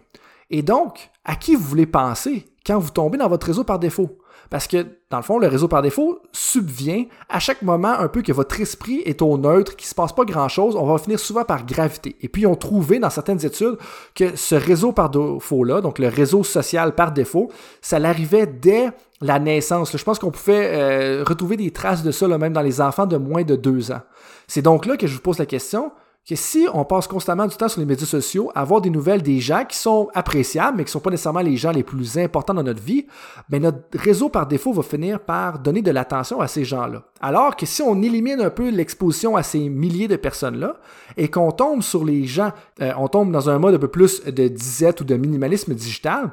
Et 0.51 0.61
donc, 0.61 1.09
à 1.23 1.35
qui 1.35 1.55
vous 1.55 1.63
voulez 1.63 1.87
penser 1.87 2.45
quand 2.65 2.77
vous 2.77 2.91
tombez 2.91 3.17
dans 3.17 3.29
votre 3.29 3.47
réseau 3.47 3.63
par 3.63 3.79
défaut? 3.79 4.19
Parce 4.49 4.67
que, 4.67 4.85
dans 5.09 5.17
le 5.17 5.23
fond, 5.23 5.39
le 5.39 5.47
réseau 5.47 5.67
par 5.67 5.81
défaut 5.81 6.21
subvient 6.31 7.07
à 7.29 7.39
chaque 7.39 7.61
moment 7.61 7.91
un 7.91 8.07
peu 8.07 8.21
que 8.21 8.31
votre 8.31 8.59
esprit 8.59 9.01
est 9.05 9.21
au 9.21 9.37
neutre, 9.37 9.75
qu'il 9.75 9.85
ne 9.85 9.89
se 9.89 9.95
passe 9.95 10.13
pas 10.13 10.25
grand-chose, 10.25 10.75
on 10.75 10.85
va 10.85 10.97
finir 10.97 11.19
souvent 11.19 11.43
par 11.43 11.65
gravité. 11.65 12.15
Et 12.21 12.29
puis, 12.29 12.43
ils 12.43 12.47
ont 12.47 12.55
trouvé 12.55 12.99
dans 12.99 13.09
certaines 13.09 13.43
études 13.45 13.77
que 14.15 14.35
ce 14.35 14.55
réseau 14.55 14.91
par 14.91 15.09
défaut-là, 15.09 15.81
donc 15.81 15.99
le 15.99 16.07
réseau 16.07 16.43
social 16.43 16.95
par 16.95 17.11
défaut, 17.11 17.51
ça 17.81 17.99
l'arrivait 17.99 18.47
dès 18.47 18.91
la 19.21 19.39
naissance. 19.39 19.95
Je 19.95 20.03
pense 20.03 20.19
qu'on 20.19 20.31
pouvait 20.31 20.71
euh, 20.73 21.23
retrouver 21.25 21.57
des 21.57 21.71
traces 21.71 22.03
de 22.03 22.11
ça 22.11 22.27
même 22.27 22.53
dans 22.53 22.61
les 22.61 22.81
enfants 22.81 23.05
de 23.05 23.17
moins 23.17 23.43
de 23.43 23.55
deux 23.55 23.91
ans. 23.91 24.01
C'est 24.47 24.61
donc 24.61 24.85
là 24.85 24.97
que 24.97 25.07
je 25.07 25.15
vous 25.15 25.21
pose 25.21 25.39
la 25.39 25.45
question, 25.45 25.91
que 26.27 26.35
si 26.35 26.67
on 26.73 26.85
passe 26.85 27.07
constamment 27.07 27.47
du 27.47 27.55
temps 27.55 27.67
sur 27.67 27.81
les 27.81 27.85
médias 27.85 28.05
sociaux, 28.05 28.49
avoir 28.55 28.79
des 28.79 28.89
nouvelles 28.89 29.21
des 29.21 29.39
gens 29.39 29.65
qui 29.65 29.77
sont 29.77 30.09
appréciables, 30.13 30.77
mais 30.77 30.83
qui 30.85 30.89
ne 30.89 30.91
sont 30.91 30.99
pas 31.01 31.09
nécessairement 31.09 31.41
les 31.41 31.57
gens 31.57 31.71
les 31.71 31.83
plus 31.83 32.17
importants 32.17 32.53
dans 32.53 32.63
notre 32.63 32.81
vie, 32.81 33.07
ben 33.49 33.61
notre 33.61 33.79
réseau 33.93 34.29
par 34.29 34.47
défaut 34.47 34.71
va 34.71 34.83
finir 34.83 35.19
par 35.19 35.59
donner 35.59 35.81
de 35.81 35.91
l'attention 35.91 36.39
à 36.39 36.47
ces 36.47 36.63
gens-là. 36.63 37.03
Alors 37.19 37.57
que 37.57 37.65
si 37.65 37.81
on 37.81 38.01
élimine 38.01 38.39
un 38.39 38.49
peu 38.49 38.69
l'exposition 38.69 39.35
à 39.35 39.43
ces 39.43 39.67
milliers 39.67 40.07
de 40.07 40.15
personnes-là 40.15 40.77
et 41.17 41.27
qu'on 41.29 41.51
tombe 41.51 41.81
sur 41.81 42.05
les 42.05 42.25
gens, 42.25 42.53
euh, 42.81 42.93
on 42.97 43.09
tombe 43.09 43.31
dans 43.31 43.49
un 43.49 43.59
mode 43.59 43.75
un 43.75 43.79
peu 43.79 43.89
plus 43.89 44.23
de 44.23 44.47
disette 44.47 45.01
ou 45.01 45.03
de 45.03 45.15
minimalisme 45.15 45.73
digital, 45.73 46.31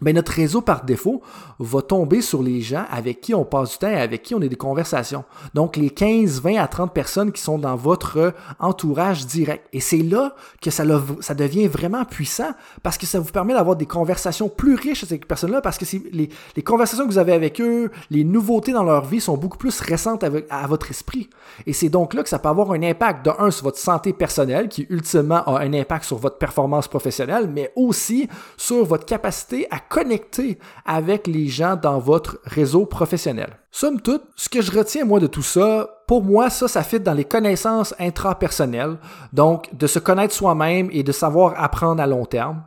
ben 0.00 0.14
notre 0.14 0.32
réseau 0.32 0.62
par 0.62 0.84
défaut 0.84 1.20
va 1.58 1.82
tomber 1.82 2.22
sur 2.22 2.42
les 2.42 2.60
gens 2.62 2.84
avec 2.90 3.20
qui 3.20 3.34
on 3.34 3.44
passe 3.44 3.72
du 3.72 3.78
temps 3.78 3.90
et 3.90 4.00
avec 4.00 4.22
qui 4.22 4.34
on 4.34 4.40
a 4.40 4.48
des 4.48 4.56
conversations. 4.56 5.24
Donc 5.54 5.76
les 5.76 5.90
15, 5.90 6.40
20 6.40 6.56
à 6.56 6.68
30 6.68 6.94
personnes 6.94 7.32
qui 7.32 7.42
sont 7.42 7.58
dans 7.58 7.76
votre 7.76 8.32
entourage 8.58 9.26
direct. 9.26 9.66
Et 9.72 9.80
c'est 9.80 9.98
là 9.98 10.34
que 10.62 10.70
ça, 10.70 10.84
ça 11.20 11.34
devient 11.34 11.66
vraiment 11.66 12.04
puissant 12.04 12.50
parce 12.82 12.96
que 12.96 13.06
ça 13.06 13.20
vous 13.20 13.30
permet 13.30 13.52
d'avoir 13.52 13.76
des 13.76 13.86
conversations 13.86 14.48
plus 14.48 14.74
riches 14.74 15.04
avec 15.04 15.22
ces 15.22 15.26
personnes-là 15.26 15.60
parce 15.60 15.76
que 15.76 15.84
les, 16.12 16.30
les, 16.56 16.62
conversations 16.62 17.04
que 17.06 17.12
vous 17.12 17.18
avez 17.18 17.32
avec 17.32 17.60
eux, 17.60 17.90
les 18.10 18.24
nouveautés 18.24 18.72
dans 18.72 18.84
leur 18.84 19.04
vie 19.04 19.20
sont 19.20 19.36
beaucoup 19.36 19.58
plus 19.58 19.80
récentes 19.80 20.24
à 20.24 20.66
votre 20.66 20.90
esprit. 20.90 21.28
Et 21.66 21.72
c'est 21.72 21.88
donc 21.88 22.14
là 22.14 22.22
que 22.22 22.28
ça 22.28 22.38
peut 22.38 22.48
avoir 22.48 22.72
un 22.72 22.82
impact 22.82 23.24
de 23.26 23.32
un 23.38 23.50
sur 23.50 23.64
votre 23.64 23.78
santé 23.78 24.12
personnelle 24.12 24.68
qui 24.68 24.86
ultimement 24.88 25.42
a 25.44 25.60
un 25.60 25.72
impact 25.72 26.04
sur 26.04 26.16
votre 26.16 26.38
performance 26.38 26.88
professionnelle, 26.88 27.50
mais 27.52 27.72
aussi 27.76 28.28
sur 28.56 28.84
votre 28.84 29.04
capacité 29.04 29.66
à 29.70 29.79
connecter 29.88 30.58
avec 30.84 31.26
les 31.26 31.46
gens 31.46 31.76
dans 31.76 31.98
votre 31.98 32.40
réseau 32.44 32.86
professionnel. 32.86 33.58
Somme 33.70 34.00
toute, 34.00 34.22
ce 34.36 34.48
que 34.48 34.62
je 34.62 34.72
retiens 34.72 35.04
moi 35.04 35.20
de 35.20 35.26
tout 35.26 35.42
ça, 35.42 35.88
pour 36.06 36.22
moi, 36.22 36.50
ça, 36.50 36.68
ça 36.68 36.82
fit 36.82 37.00
dans 37.00 37.14
les 37.14 37.24
connaissances 37.24 37.94
intrapersonnelles, 37.98 38.98
donc 39.32 39.74
de 39.74 39.86
se 39.86 39.98
connaître 39.98 40.34
soi-même 40.34 40.88
et 40.92 41.02
de 41.02 41.12
savoir 41.12 41.54
apprendre 41.56 42.02
à 42.02 42.06
long 42.06 42.24
terme. 42.24 42.62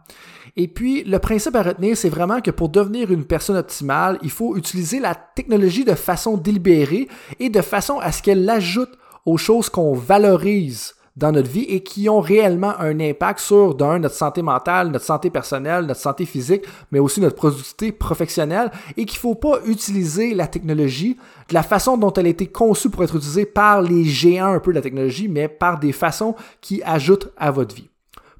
Et 0.56 0.68
puis, 0.68 1.04
le 1.04 1.20
principe 1.20 1.56
à 1.56 1.64
retenir, 1.64 1.98
c'est 1.98 2.10
vraiment 2.10 2.40
que 2.40 2.52
pour 2.52 2.70
devenir 2.70 3.12
une 3.12 3.26
personne 3.26 3.58
optimale, 3.58 4.20
il 4.22 4.30
faut 4.30 4.56
utiliser 4.56 5.00
la 5.00 5.16
technologie 5.16 5.84
de 5.84 5.96
façon 5.96 6.38
délibérée 6.38 7.08
et 7.40 7.50
de 7.50 7.62
façon 7.62 8.00
à 8.00 8.12
ce 8.12 8.22
qu'elle 8.22 8.48
ajoute 8.50 8.92
aux 9.26 9.38
choses 9.38 9.70
qu'on 9.70 9.94
valorise 9.94 10.96
dans 11.16 11.32
notre 11.32 11.50
vie 11.50 11.64
et 11.64 11.84
qui 11.84 12.10
ont 12.10 12.20
réellement 12.20 12.74
un 12.80 13.00
impact 13.00 13.40
sur, 13.40 13.76
d'un, 13.76 14.00
notre 14.00 14.16
santé 14.16 14.42
mentale, 14.42 14.90
notre 14.90 15.06
santé 15.06 15.30
personnelle, 15.30 15.86
notre 15.86 16.00
santé 16.00 16.26
physique, 16.26 16.64
mais 16.92 17.00
aussi 17.00 17.22
notre 17.22 17.36
productivité 17.36 17.92
professionnelle 17.92 18.72
et 18.98 19.06
qu'il 19.06 19.18
ne 19.18 19.22
faut 19.22 19.36
pas 19.36 19.60
utiliser 19.66 20.34
la 20.34 20.48
technologie 20.48 21.18
de 21.50 21.54
la 21.54 21.64
façon 21.64 21.98
dont 21.98 22.12
elle 22.14 22.26
a 22.26 22.30
été 22.30 22.48
conçue 22.48 22.90
pour 22.90 23.04
être 23.04 23.16
utilisée 23.16 23.46
par 23.46 23.82
les 23.82 24.04
géants 24.04 24.54
un 24.54 24.60
peu 24.60 24.72
de 24.72 24.78
la 24.78 24.82
technologie, 24.82 25.28
mais 25.28 25.48
par 25.48 25.80
des 25.80 25.92
façons 25.92 26.36
qui 26.62 26.82
ajoutent 26.84 27.30
à 27.38 27.52
votre 27.52 27.76
vie. 27.76 27.90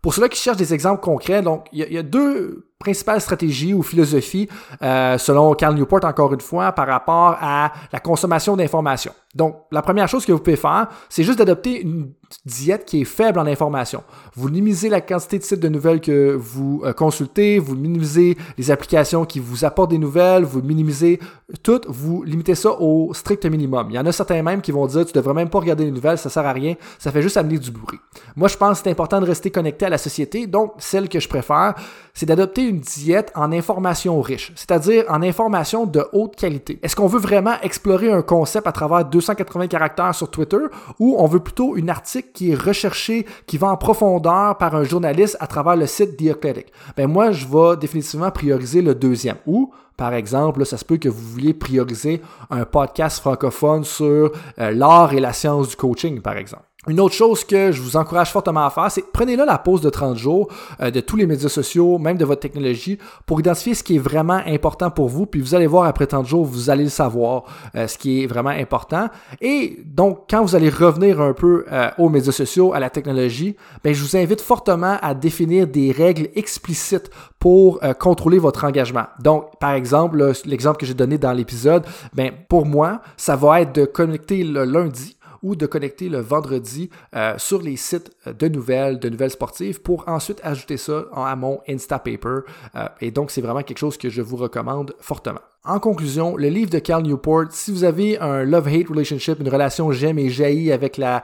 Pour 0.02 0.14
ceux-là 0.14 0.28
qui 0.28 0.40
cherchent 0.40 0.58
des 0.58 0.74
exemples 0.74 1.02
concrets, 1.02 1.42
donc 1.42 1.66
il 1.72 1.80
y, 1.80 1.98
a 1.98 2.04
deux 2.04 2.68
principales 2.84 3.22
stratégies 3.22 3.74
ou 3.74 3.82
philosophies, 3.82 4.50
euh, 4.82 5.18
selon 5.18 5.54
Carl 5.56 5.74
Newport 5.74 6.04
encore 6.04 6.34
une 6.34 6.42
fois, 6.42 6.74
par 6.74 6.88
rapport 6.88 7.38
à 7.42 7.72
la 7.92 8.00
consommation 8.00 8.58
d'informations. 8.58 9.14
Donc, 9.34 9.56
la 9.72 9.82
première 9.82 10.08
chose 10.08 10.26
que 10.26 10.32
vous 10.32 10.40
pouvez 10.40 10.58
faire, 10.58 10.90
c'est 11.10 11.24
juste 11.24 11.40
d'adopter 11.40 11.82
une 11.82 12.12
diète 12.46 12.86
qui 12.86 13.02
est 13.02 13.06
faible 13.06 13.40
en 13.40 13.48
information. 13.48 14.04
Vous 14.36 14.48
minimisez 14.48 14.90
la 14.90 15.02
quantité 15.02 15.40
de 15.40 15.44
sites 15.44 15.60
de 15.60 15.70
nouvelles 15.70 16.02
que 16.02 16.36
vous 16.36 16.84
euh, 16.86 16.94
consultez, 16.94 17.58
vous 17.58 17.76
minimisez 17.76 18.38
les 18.58 18.70
applications 18.70 19.26
qui 19.26 19.40
vous 19.40 19.66
apportent 19.66 19.90
des 19.90 19.98
nouvelles, 19.98 20.44
vous 20.44 20.62
minimisez 20.62 21.20
tout, 21.64 21.82
vous 21.88 22.24
limitez 22.24 22.56
ça 22.56 22.72
au 22.80 23.14
strict 23.14 23.46
minimum. 23.46 23.88
Il 23.90 23.96
y 23.96 24.00
en 24.00 24.06
a 24.06 24.12
certains 24.12 24.42
même 24.44 24.62
qui 24.62 24.72
vont 24.72 24.86
dire 24.86 25.06
tu 25.06 25.14
devrais 25.14 25.34
même 25.34 25.50
pas 25.50 25.60
regarder 25.60 25.86
les 25.86 25.92
nouvelles, 25.92 26.18
ça 26.18 26.30
sert 26.30 26.46
à 26.46 26.54
rien, 26.54 26.76
ça 27.00 27.12
fait 27.12 27.22
juste 27.22 27.38
amener 27.38 27.58
du 27.58 27.72
bruit. 27.72 28.00
Moi, 28.36 28.48
je 28.48 28.58
pense 28.58 28.78
que 28.80 28.84
c'est 28.84 28.92
important 28.92 29.20
de 29.20 29.26
rester 29.26 29.50
connecté 29.50 29.86
à 29.86 29.90
la 29.90 29.98
société, 29.98 30.46
donc 30.48 30.74
celle 30.78 31.10
que 31.10 31.20
je 31.20 31.28
préfère, 31.28 31.74
c'est 32.14 32.26
d'adopter 32.26 32.64
une 32.64 32.73
diète 32.80 33.32
en 33.36 33.52
information 33.52 34.22
riche, 34.22 34.52
c'est-à-dire 34.56 35.06
en 35.10 35.22
information 35.22 35.86
de 35.86 36.06
haute 36.14 36.36
qualité. 36.36 36.80
Est-ce 36.84 36.96
qu'on 36.96 37.08
veut 37.08 37.20
vraiment 37.20 37.56
explorer 37.62 38.12
un 38.12 38.22
concept 38.22 38.68
à 38.68 38.72
travers 38.72 39.06
280 39.06 39.68
caractères 39.68 40.16
sur 40.16 40.30
Twitter 40.30 40.58
ou 41.00 41.16
on 41.18 41.28
veut 41.28 41.40
plutôt 41.40 41.76
une 41.76 41.90
article 41.90 42.30
qui 42.34 42.52
est 42.52 42.56
recherché, 42.56 43.26
qui 43.48 43.58
va 43.58 43.68
en 43.68 43.78
profondeur 43.78 44.58
par 44.58 44.76
un 44.76 44.84
journaliste 44.84 45.38
à 45.40 45.48
travers 45.48 45.76
le 45.76 45.88
site 45.88 46.18
The 46.18 46.32
Athletic? 46.32 46.72
Ben 46.98 47.08
moi, 47.08 47.32
je 47.32 47.46
vais 47.48 47.78
définitivement 47.78 48.32
prioriser 48.32 48.82
le 48.82 48.96
deuxième. 48.96 49.38
Ou, 49.46 49.72
par 49.98 50.14
exemple, 50.14 50.66
ça 50.66 50.78
se 50.78 50.86
peut 50.86 50.98
que 50.98 51.10
vous 51.10 51.30
vouliez 51.30 51.54
prioriser 51.54 52.22
un 52.50 52.66
podcast 52.66 53.20
francophone 53.20 53.84
sur 53.84 54.32
euh, 54.60 54.72
l'art 54.72 55.14
et 55.14 55.20
la 55.20 55.34
science 55.34 55.70
du 55.70 55.76
coaching, 55.76 56.22
par 56.22 56.38
exemple. 56.38 56.64
Une 56.90 57.00
autre 57.00 57.16
chose 57.16 57.46
que 57.46 57.72
je 57.72 57.82
vous 57.82 57.96
encourage 57.96 58.30
fortement 58.30 58.66
à 58.66 58.70
faire, 58.70 58.92
c'est 58.92 59.06
prenez-là 59.10 59.46
la 59.46 59.58
pause 59.58 59.80
de 59.80 59.90
30 59.90 60.18
jours 60.18 60.50
euh, 60.82 60.92
de 60.92 61.00
tous 61.00 61.16
les 61.16 61.26
médias 61.26 61.48
sociaux, 61.48 61.98
même 61.98 62.18
de 62.18 62.26
votre 62.26 62.42
technologie, 62.42 62.98
pour 63.26 63.40
identifier 63.40 63.74
ce 63.74 63.84
qui 63.84 63.96
est 63.96 64.00
vraiment 64.00 64.42
important 64.46 64.92
pour 64.92 65.08
vous. 65.08 65.26
Puis 65.26 65.40
vous 65.40 65.56
allez 65.56 65.66
voir 65.66 65.86
après 65.86 66.08
30 66.08 66.28
jours, 66.28 66.44
vous 66.44 66.70
allez 66.70 66.84
le 66.84 66.90
savoir, 66.90 67.46
euh, 67.76 67.88
ce 67.88 67.98
qui 67.98 68.24
est 68.24 68.28
vraiment 68.28 68.50
important. 68.50 69.08
Et 69.40 69.80
donc, 69.86 70.26
quand 70.30 70.44
vous 70.44 70.56
allez 70.56 70.70
revenir 70.70 71.22
un 71.22 71.32
peu 71.32 71.64
euh, 71.72 71.90
aux 71.98 72.10
médias 72.10 72.34
sociaux, 72.34 72.74
à 72.74 72.82
la 72.82 72.90
technologie, 72.90 73.56
ben, 73.82 73.94
je 73.94 74.04
vous 74.04 74.18
invite 74.18 74.42
fortement 74.42 74.98
à 75.02 75.14
définir 75.14 75.68
des 75.68 75.94
règles 75.94 76.30
explicites 76.36 77.10
pour 77.40 77.82
contrôler 78.00 78.40
votre 78.40 78.64
engagement. 78.64 79.06
Donc, 79.20 79.60
par 79.60 79.74
exemple, 79.74 80.34
l'exemple 80.46 80.78
que 80.78 80.86
j'ai 80.86 80.94
donné 80.94 81.18
dans 81.18 81.34
l'épisode, 81.34 81.86
ben, 82.14 82.32
pour 82.48 82.66
moi, 82.66 83.02
ça 83.18 83.36
va 83.36 83.62
être 83.62 83.76
de 83.76 83.86
connecter 83.86 84.44
le 84.44 84.64
lundi 84.64 85.18
ou 85.44 85.56
de 85.56 85.66
connecter 85.66 86.10
le 86.10 86.20
vendredi 86.20 86.90
euh, 87.16 87.38
sur 87.38 87.62
les 87.62 87.76
sites 87.76 88.12
de 88.26 88.48
nouvelles, 88.48 89.00
de 89.00 89.10
nouvelles 89.10 89.32
sportives 89.32 89.82
pour 89.82 90.08
ensuite 90.08 90.40
ajouter 90.44 90.78
ça 90.78 91.06
à 91.14 91.36
mon 91.36 91.62
Instapaper. 91.68 92.40
Euh, 92.76 92.88
et 93.02 93.12
donc, 93.12 93.30
c'est 93.30 93.42
vraiment 93.42 93.62
quelque 93.62 93.78
chose 93.78 93.98
que 93.98 94.10
je 94.10 94.22
vous 94.22 94.38
recommande 94.38 94.96
fortement. 95.00 95.42
En 95.66 95.80
conclusion, 95.80 96.36
le 96.36 96.50
livre 96.50 96.70
de 96.70 96.80
Cal 96.80 97.04
Newport, 97.04 97.46
si 97.52 97.72
vous 97.72 97.86
avez 97.86 98.20
un 98.20 98.44
love-hate 98.44 98.90
relationship, 98.90 99.40
une 99.40 99.48
relation 99.48 99.94
j'aime 99.94 100.20
et 100.20 100.30
jaillit 100.30 100.74
avec 100.74 100.98
la, 100.98 101.24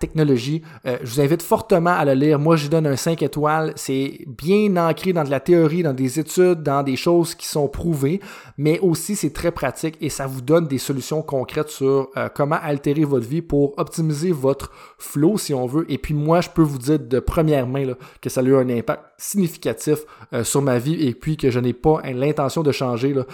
technologie, 0.00 0.62
euh, 0.86 0.96
je 1.04 1.14
vous 1.14 1.20
invite 1.20 1.40
fortement 1.40 1.92
à 1.92 2.04
le 2.04 2.14
lire. 2.14 2.40
Moi, 2.40 2.56
je 2.56 2.66
donne 2.66 2.88
un 2.88 2.96
5 2.96 3.22
étoiles. 3.22 3.72
C'est 3.76 4.24
bien 4.26 4.76
ancré 4.76 5.12
dans 5.12 5.22
de 5.22 5.30
la 5.30 5.38
théorie, 5.38 5.84
dans 5.84 5.92
des 5.92 6.18
études, 6.18 6.64
dans 6.64 6.82
des 6.82 6.96
choses 6.96 7.36
qui 7.36 7.46
sont 7.46 7.68
prouvées, 7.68 8.20
mais 8.58 8.80
aussi 8.80 9.14
c'est 9.14 9.32
très 9.32 9.52
pratique 9.52 9.96
et 10.00 10.08
ça 10.08 10.26
vous 10.26 10.40
donne 10.40 10.66
des 10.66 10.78
solutions 10.78 11.22
concrètes 11.22 11.68
sur 11.68 12.08
euh, 12.16 12.28
comment 12.34 12.58
altérer 12.60 13.04
votre 13.04 13.28
vie 13.28 13.42
pour 13.42 13.78
optimiser 13.78 14.32
votre 14.32 14.72
flow, 14.98 15.38
si 15.38 15.54
on 15.54 15.66
veut. 15.66 15.86
Et 15.88 15.98
puis 15.98 16.12
moi, 16.12 16.40
je 16.40 16.48
peux 16.48 16.62
vous 16.62 16.78
dire 16.78 16.98
de 16.98 17.20
première 17.20 17.68
main 17.68 17.84
là, 17.84 17.94
que 18.20 18.30
ça 18.30 18.40
a 18.40 18.44
eu 18.44 18.56
un 18.56 18.68
impact 18.68 19.04
significatif 19.16 20.00
euh, 20.32 20.42
sur 20.42 20.60
ma 20.60 20.80
vie 20.80 21.06
et 21.06 21.14
puis 21.14 21.36
que 21.36 21.50
je 21.50 21.60
n'ai 21.60 21.72
pas 21.72 22.00
l'intention 22.02 22.64
de 22.64 22.72
changer. 22.72 23.14
Là 23.14 23.26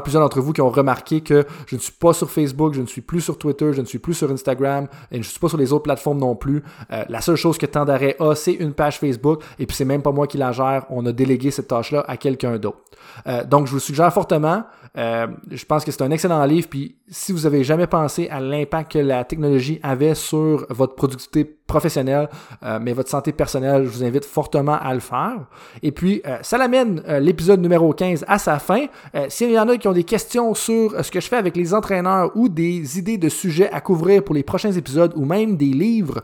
plusieurs 0.00 0.22
d'entre 0.22 0.40
vous 0.40 0.52
qui 0.52 0.60
ont 0.60 0.70
remarqué 0.70 1.20
que 1.20 1.44
je 1.66 1.76
ne 1.76 1.80
suis 1.80 1.92
pas 1.92 2.12
sur 2.12 2.30
Facebook, 2.30 2.74
je 2.74 2.80
ne 2.80 2.86
suis 2.86 3.00
plus 3.00 3.20
sur 3.20 3.38
Twitter, 3.38 3.72
je 3.72 3.80
ne 3.80 3.86
suis 3.86 3.98
plus 3.98 4.14
sur 4.14 4.30
Instagram 4.30 4.86
et 5.10 5.16
je 5.16 5.18
ne 5.20 5.24
suis 5.24 5.38
pas 5.38 5.48
sur 5.48 5.58
les 5.58 5.72
autres 5.72 5.84
plateformes 5.84 6.18
non 6.18 6.36
plus. 6.36 6.62
Euh, 6.92 7.04
la 7.08 7.20
seule 7.20 7.36
chose 7.36 7.58
que 7.58 7.66
Tandaré 7.66 8.16
a, 8.20 8.34
c'est 8.34 8.54
une 8.54 8.72
page 8.72 8.98
Facebook 8.98 9.42
et 9.58 9.66
puis 9.66 9.76
c'est 9.76 9.84
même 9.84 10.02
pas 10.02 10.12
moi 10.12 10.26
qui 10.26 10.38
la 10.38 10.52
gère. 10.52 10.84
On 10.90 11.04
a 11.06 11.12
délégué 11.12 11.50
cette 11.50 11.68
tâche-là 11.68 12.04
à 12.06 12.16
quelqu'un 12.16 12.58
d'autre. 12.58 12.78
Euh, 13.26 13.44
donc, 13.44 13.66
je 13.66 13.72
vous 13.72 13.80
suggère 13.80 14.12
fortement. 14.12 14.64
Euh, 14.96 15.26
je 15.50 15.64
pense 15.64 15.84
que 15.84 15.90
c'est 15.90 16.02
un 16.02 16.10
excellent 16.10 16.44
livre. 16.44 16.68
Puis, 16.68 16.96
si 17.08 17.32
vous 17.32 17.46
avez 17.46 17.64
jamais 17.64 17.86
pensé 17.86 18.28
à 18.28 18.40
l'impact 18.40 18.92
que 18.92 18.98
la 18.98 19.24
technologie 19.24 19.78
avait 19.82 20.14
sur 20.14 20.66
votre 20.70 20.94
productivité 20.94 21.44
professionnelle, 21.44 22.28
euh, 22.62 22.78
mais 22.80 22.92
votre 22.92 23.10
santé 23.10 23.32
personnelle, 23.32 23.84
je 23.84 23.88
vous 23.88 24.04
invite 24.04 24.24
fortement 24.24 24.78
à 24.80 24.94
le 24.94 25.00
faire. 25.00 25.46
Et 25.82 25.92
puis, 25.92 26.22
ça 26.42 26.58
l'amène 26.58 27.02
l'épisode 27.20 27.60
numéro 27.60 27.92
15 27.92 28.24
à 28.28 28.38
sa 28.38 28.58
fin. 28.58 28.86
S'il 29.28 29.50
y 29.50 29.58
en 29.58 29.68
a 29.68 29.76
qui 29.76 29.88
ont 29.88 29.92
des 29.92 30.04
questions 30.04 30.54
sur 30.54 31.04
ce 31.04 31.10
que 31.10 31.20
je 31.20 31.28
fais 31.28 31.36
avec 31.36 31.56
les 31.56 31.74
entraîneurs 31.74 32.30
ou 32.36 32.48
des 32.48 32.98
idées 32.98 33.18
de 33.18 33.28
sujets 33.28 33.70
à 33.72 33.80
couvrir 33.80 34.22
pour 34.22 34.34
les 34.34 34.44
prochains 34.44 34.72
épisodes 34.72 35.12
ou 35.16 35.24
même 35.24 35.56
des 35.56 35.66
livres, 35.66 36.22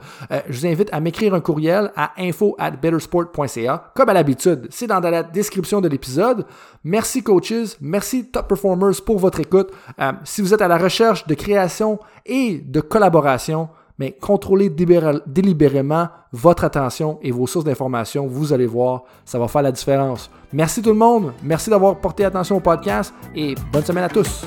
je 0.49 0.61
vous 0.61 0.67
invite 0.67 0.89
à 0.93 1.01
m'écrire 1.01 1.35
un 1.35 1.41
courriel 1.41 1.91
à 1.97 2.13
info 2.19 2.55
at 2.59 2.71
bettersport.ca. 2.73 3.93
Comme 3.95 4.09
à 4.09 4.15
l'habitude, 4.15 4.69
c'est 4.71 4.87
dans 4.87 5.01
la 5.01 5.25
description 5.25 5.81
de 5.81 5.89
l'épisode. 5.89 6.47
Merci 6.85 7.23
coaches, 7.23 7.77
merci 7.81 8.27
top 8.27 8.49
performers 8.49 8.62
pour 9.05 9.19
votre 9.19 9.41
écoute. 9.41 9.71
Euh, 10.01 10.13
si 10.25 10.41
vous 10.43 10.55
êtes 10.55 10.63
à 10.63 10.69
la 10.69 10.79
recherche 10.79 11.27
de 11.27 11.35
création 11.35 11.99
et 12.27 12.59
de 12.59 12.81
collaboration, 12.81 13.69
mais 13.99 14.13
contrôlez 14.13 14.71
délibérément 14.71 16.09
votre 16.33 16.65
attention 16.65 17.19
et 17.23 17.31
vos 17.31 17.47
sources 17.47 17.65
d'information. 17.65 18.27
Vous 18.27 18.53
allez 18.53 18.67
voir, 18.67 19.03
ça 19.25 19.39
va 19.39 19.49
faire 19.49 19.63
la 19.63 19.73
différence. 19.73 20.31
Merci 20.53 20.83
tout 20.83 20.91
le 20.91 20.97
monde. 20.97 21.33
Merci 21.43 21.71
d'avoir 21.71 21.97
porté 21.97 22.25
attention 22.25 22.57
au 22.57 22.61
podcast 22.61 23.13
et 23.35 23.55
bonne 23.73 23.85
semaine 23.85 24.05
à 24.05 24.09
tous. 24.09 24.47